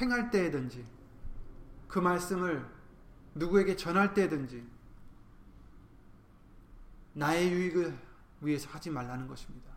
행할 0.00 0.30
때에든지 0.30 0.84
그 1.88 2.00
말씀을 2.00 2.68
누구에게 3.34 3.76
전할 3.76 4.12
때든지 4.12 4.66
나의 7.14 7.50
유익을 7.50 7.96
위해서 8.40 8.68
하지 8.70 8.90
말라는 8.90 9.28
것입니다. 9.28 9.72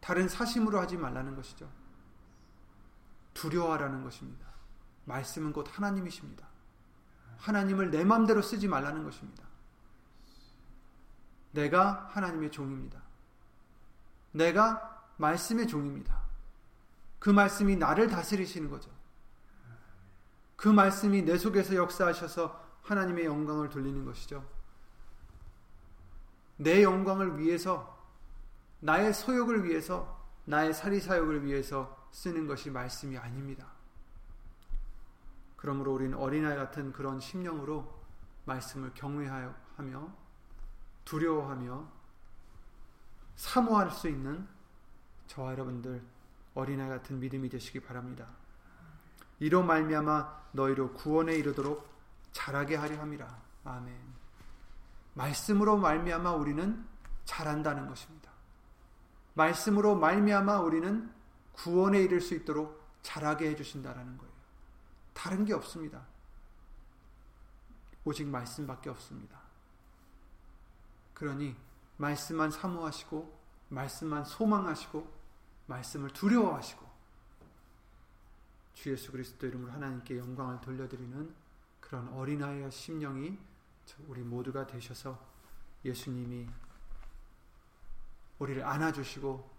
다른 0.00 0.28
사심으로 0.28 0.78
하지 0.78 0.96
말라는 0.96 1.34
것이죠. 1.34 1.68
두려워하라는 3.34 4.04
것입니다. 4.04 4.46
말씀은 5.06 5.52
곧 5.52 5.66
하나님이십니다. 5.70 6.46
하나님을 7.38 7.90
내 7.90 8.04
마음대로 8.04 8.42
쓰지 8.42 8.68
말라는 8.68 9.02
것입니다. 9.04 9.42
내가 11.52 12.08
하나님의 12.12 12.50
종입니다. 12.50 13.02
내가 14.32 14.91
말씀의 15.16 15.66
종입니다. 15.68 16.22
그 17.18 17.30
말씀이 17.30 17.76
나를 17.76 18.08
다스리시는 18.08 18.70
거죠. 18.70 18.90
그 20.56 20.68
말씀이 20.68 21.22
내 21.22 21.38
속에서 21.38 21.74
역사하셔서 21.74 22.60
하나님의 22.82 23.24
영광을 23.26 23.68
돌리는 23.68 24.04
것이죠. 24.04 24.44
내 26.56 26.82
영광을 26.82 27.38
위해서, 27.38 27.98
나의 28.80 29.12
소욕을 29.12 29.64
위해서, 29.64 30.20
나의 30.44 30.74
사리사욕을 30.74 31.44
위해서 31.44 31.96
쓰는 32.10 32.46
것이 32.46 32.70
말씀이 32.70 33.16
아닙니다. 33.16 33.66
그러므로 35.56 35.94
우리는 35.94 36.18
어린아이 36.18 36.56
같은 36.56 36.92
그런 36.92 37.20
심령으로 37.20 38.02
말씀을 38.44 38.92
경외하며 38.94 40.12
두려워하며 41.04 41.88
사모할 43.36 43.90
수 43.90 44.08
있는 44.08 44.46
저와 45.32 45.52
여러분들 45.52 46.02
어린아이 46.54 46.90
같은 46.90 47.18
믿음이 47.18 47.48
되시기 47.48 47.80
바랍니다. 47.80 48.26
이로 49.38 49.62
말미암아 49.62 50.48
너희로 50.52 50.92
구원에 50.92 51.34
이르도록 51.34 51.88
자라게 52.32 52.76
하려 52.76 53.00
함이라. 53.00 53.42
아멘. 53.64 53.98
말씀으로 55.14 55.78
말미암아 55.78 56.32
우리는 56.32 56.86
자란다는 57.24 57.86
것입니다. 57.86 58.30
말씀으로 59.32 59.94
말미암아 59.94 60.60
우리는 60.60 61.10
구원에 61.52 62.02
이를 62.02 62.20
수 62.20 62.34
있도록 62.34 62.82
자라게 63.00 63.48
해 63.48 63.56
주신다라는 63.56 64.18
거예요. 64.18 64.32
다른 65.14 65.46
게 65.46 65.54
없습니다. 65.54 66.06
오직 68.04 68.26
말씀밖에 68.28 68.90
없습니다. 68.90 69.40
그러니 71.14 71.56
말씀만 71.96 72.50
사모하시고 72.50 73.40
말씀만 73.70 74.24
소망하시고 74.24 75.21
말씀을 75.72 76.10
두려워하시고 76.10 76.92
주 78.74 78.90
예수 78.90 79.12
그리스도 79.12 79.46
이름으로 79.46 79.72
하나님께 79.72 80.18
영광을 80.18 80.60
돌려드리는 80.60 81.34
그런 81.80 82.08
어린아이의 82.08 82.70
심령이 82.70 83.38
우리 84.08 84.22
모두가 84.22 84.66
되셔서 84.66 85.18
예수님이 85.84 86.48
우리를 88.38 88.64
안아주시고 88.64 89.50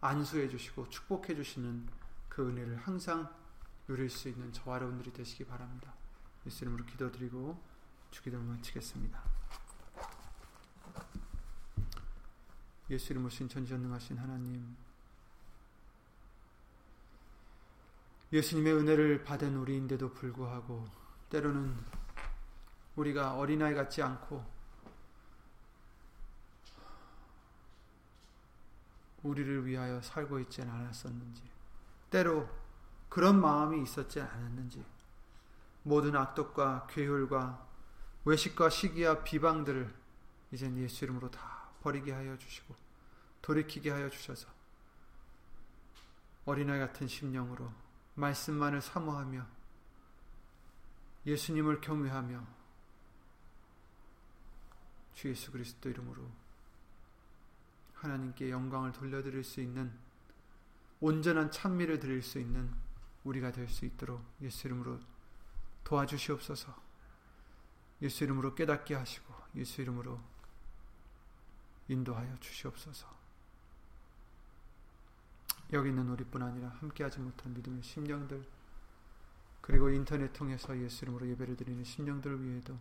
안수해 0.00 0.48
주시고 0.48 0.88
축복해 0.88 1.34
주시는 1.34 1.88
그 2.28 2.48
은혜를 2.48 2.76
항상 2.76 3.32
누릴 3.86 4.08
수 4.10 4.28
있는 4.28 4.52
저와 4.52 4.76
여러분들이 4.76 5.12
되시기 5.12 5.44
바랍니다. 5.44 5.92
예수 6.46 6.64
이름으로 6.64 6.84
기도드리고 6.86 7.60
주기도를 8.10 8.44
마치겠습니다. 8.44 9.22
예수 12.90 13.12
이름으로 13.12 13.30
신천지전능하신 13.30 14.18
하나님 14.18 14.76
예수님의 18.32 18.74
은혜를 18.74 19.24
받은 19.24 19.56
우리인데도 19.56 20.12
불구하고 20.12 20.86
때로는 21.30 21.74
우리가 22.96 23.36
어린아이 23.36 23.74
같지 23.74 24.02
않고 24.02 24.44
우리를 29.22 29.66
위하여 29.66 30.00
살고 30.02 30.40
있지 30.40 30.62
않았었는지 30.62 31.42
때로 32.10 32.48
그런 33.08 33.40
마음이 33.40 33.82
있었지 33.82 34.20
않았는지 34.20 34.84
모든 35.82 36.14
악독과 36.14 36.86
괴율과 36.90 37.66
외식과 38.24 38.68
시기와 38.68 39.22
비방들을 39.24 39.94
이젠 40.52 40.76
예수 40.78 41.04
이름으로 41.04 41.30
다 41.30 41.70
버리게 41.82 42.12
하여 42.12 42.36
주시고 42.36 42.74
돌이키게 43.40 43.90
하여 43.90 44.10
주셔서 44.10 44.48
어린아이 46.44 46.78
같은 46.78 47.06
심령으로 47.06 47.70
말씀만을 48.18 48.82
사모하며 48.82 49.46
예수님을 51.26 51.80
경외하며 51.80 52.46
주 55.14 55.28
예수 55.28 55.50
그리스도 55.50 55.88
이름으로 55.88 56.28
하나님께 57.94 58.50
영광을 58.50 58.92
돌려드릴 58.92 59.42
수 59.44 59.60
있는 59.60 59.92
온전한 61.00 61.50
찬미를 61.50 62.00
드릴 62.00 62.22
수 62.22 62.38
있는 62.38 62.72
우리가 63.24 63.52
될 63.52 63.68
수 63.68 63.84
있도록 63.84 64.24
예수 64.40 64.66
이름으로 64.66 65.00
도와주시옵소서. 65.84 66.74
예수 68.02 68.24
이름으로 68.24 68.54
깨닫게 68.54 68.94
하시고 68.94 69.34
예수 69.56 69.82
이름으로 69.82 70.20
인도하여 71.88 72.36
주시옵소서. 72.38 73.17
여기 75.72 75.90
있는 75.90 76.08
우리뿐 76.08 76.42
아니라 76.42 76.68
함께하지 76.80 77.20
못한 77.20 77.52
믿음의 77.54 77.82
심령들 77.82 78.44
그리고 79.60 79.90
인터넷 79.90 80.32
통해서 80.32 80.76
예수 80.78 81.04
이름으로 81.04 81.28
예배를 81.28 81.56
드리는 81.56 81.84
심령들 81.84 82.42
위에도 82.42 82.78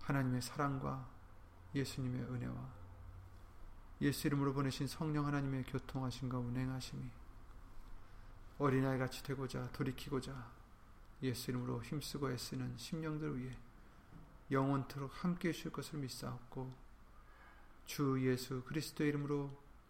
하나님의 0.00 0.42
사랑과 0.42 1.08
예수님의 1.74 2.22
은혜와 2.22 2.82
예수 4.00 4.26
이름으로 4.26 4.52
보내신 4.52 4.88
성령 4.88 5.26
하나님의 5.26 5.64
교통하심과 5.64 6.38
운행하심이 6.38 7.04
어린아이 8.58 8.98
같이 8.98 9.22
되고자 9.22 9.70
돌이키고자 9.72 10.50
예수 11.22 11.52
이름으로 11.52 11.82
힘쓰고 11.84 12.32
애쓰는 12.32 12.76
심령들 12.76 13.38
위해 13.38 13.56
영원토록 14.50 15.22
함께 15.22 15.50
해주실 15.50 15.70
것을 15.70 16.00
믿사옵고 16.00 16.72
주 17.86 18.18
예수 18.28 18.62
그리스도 18.64 19.04
이름으로 19.04 19.56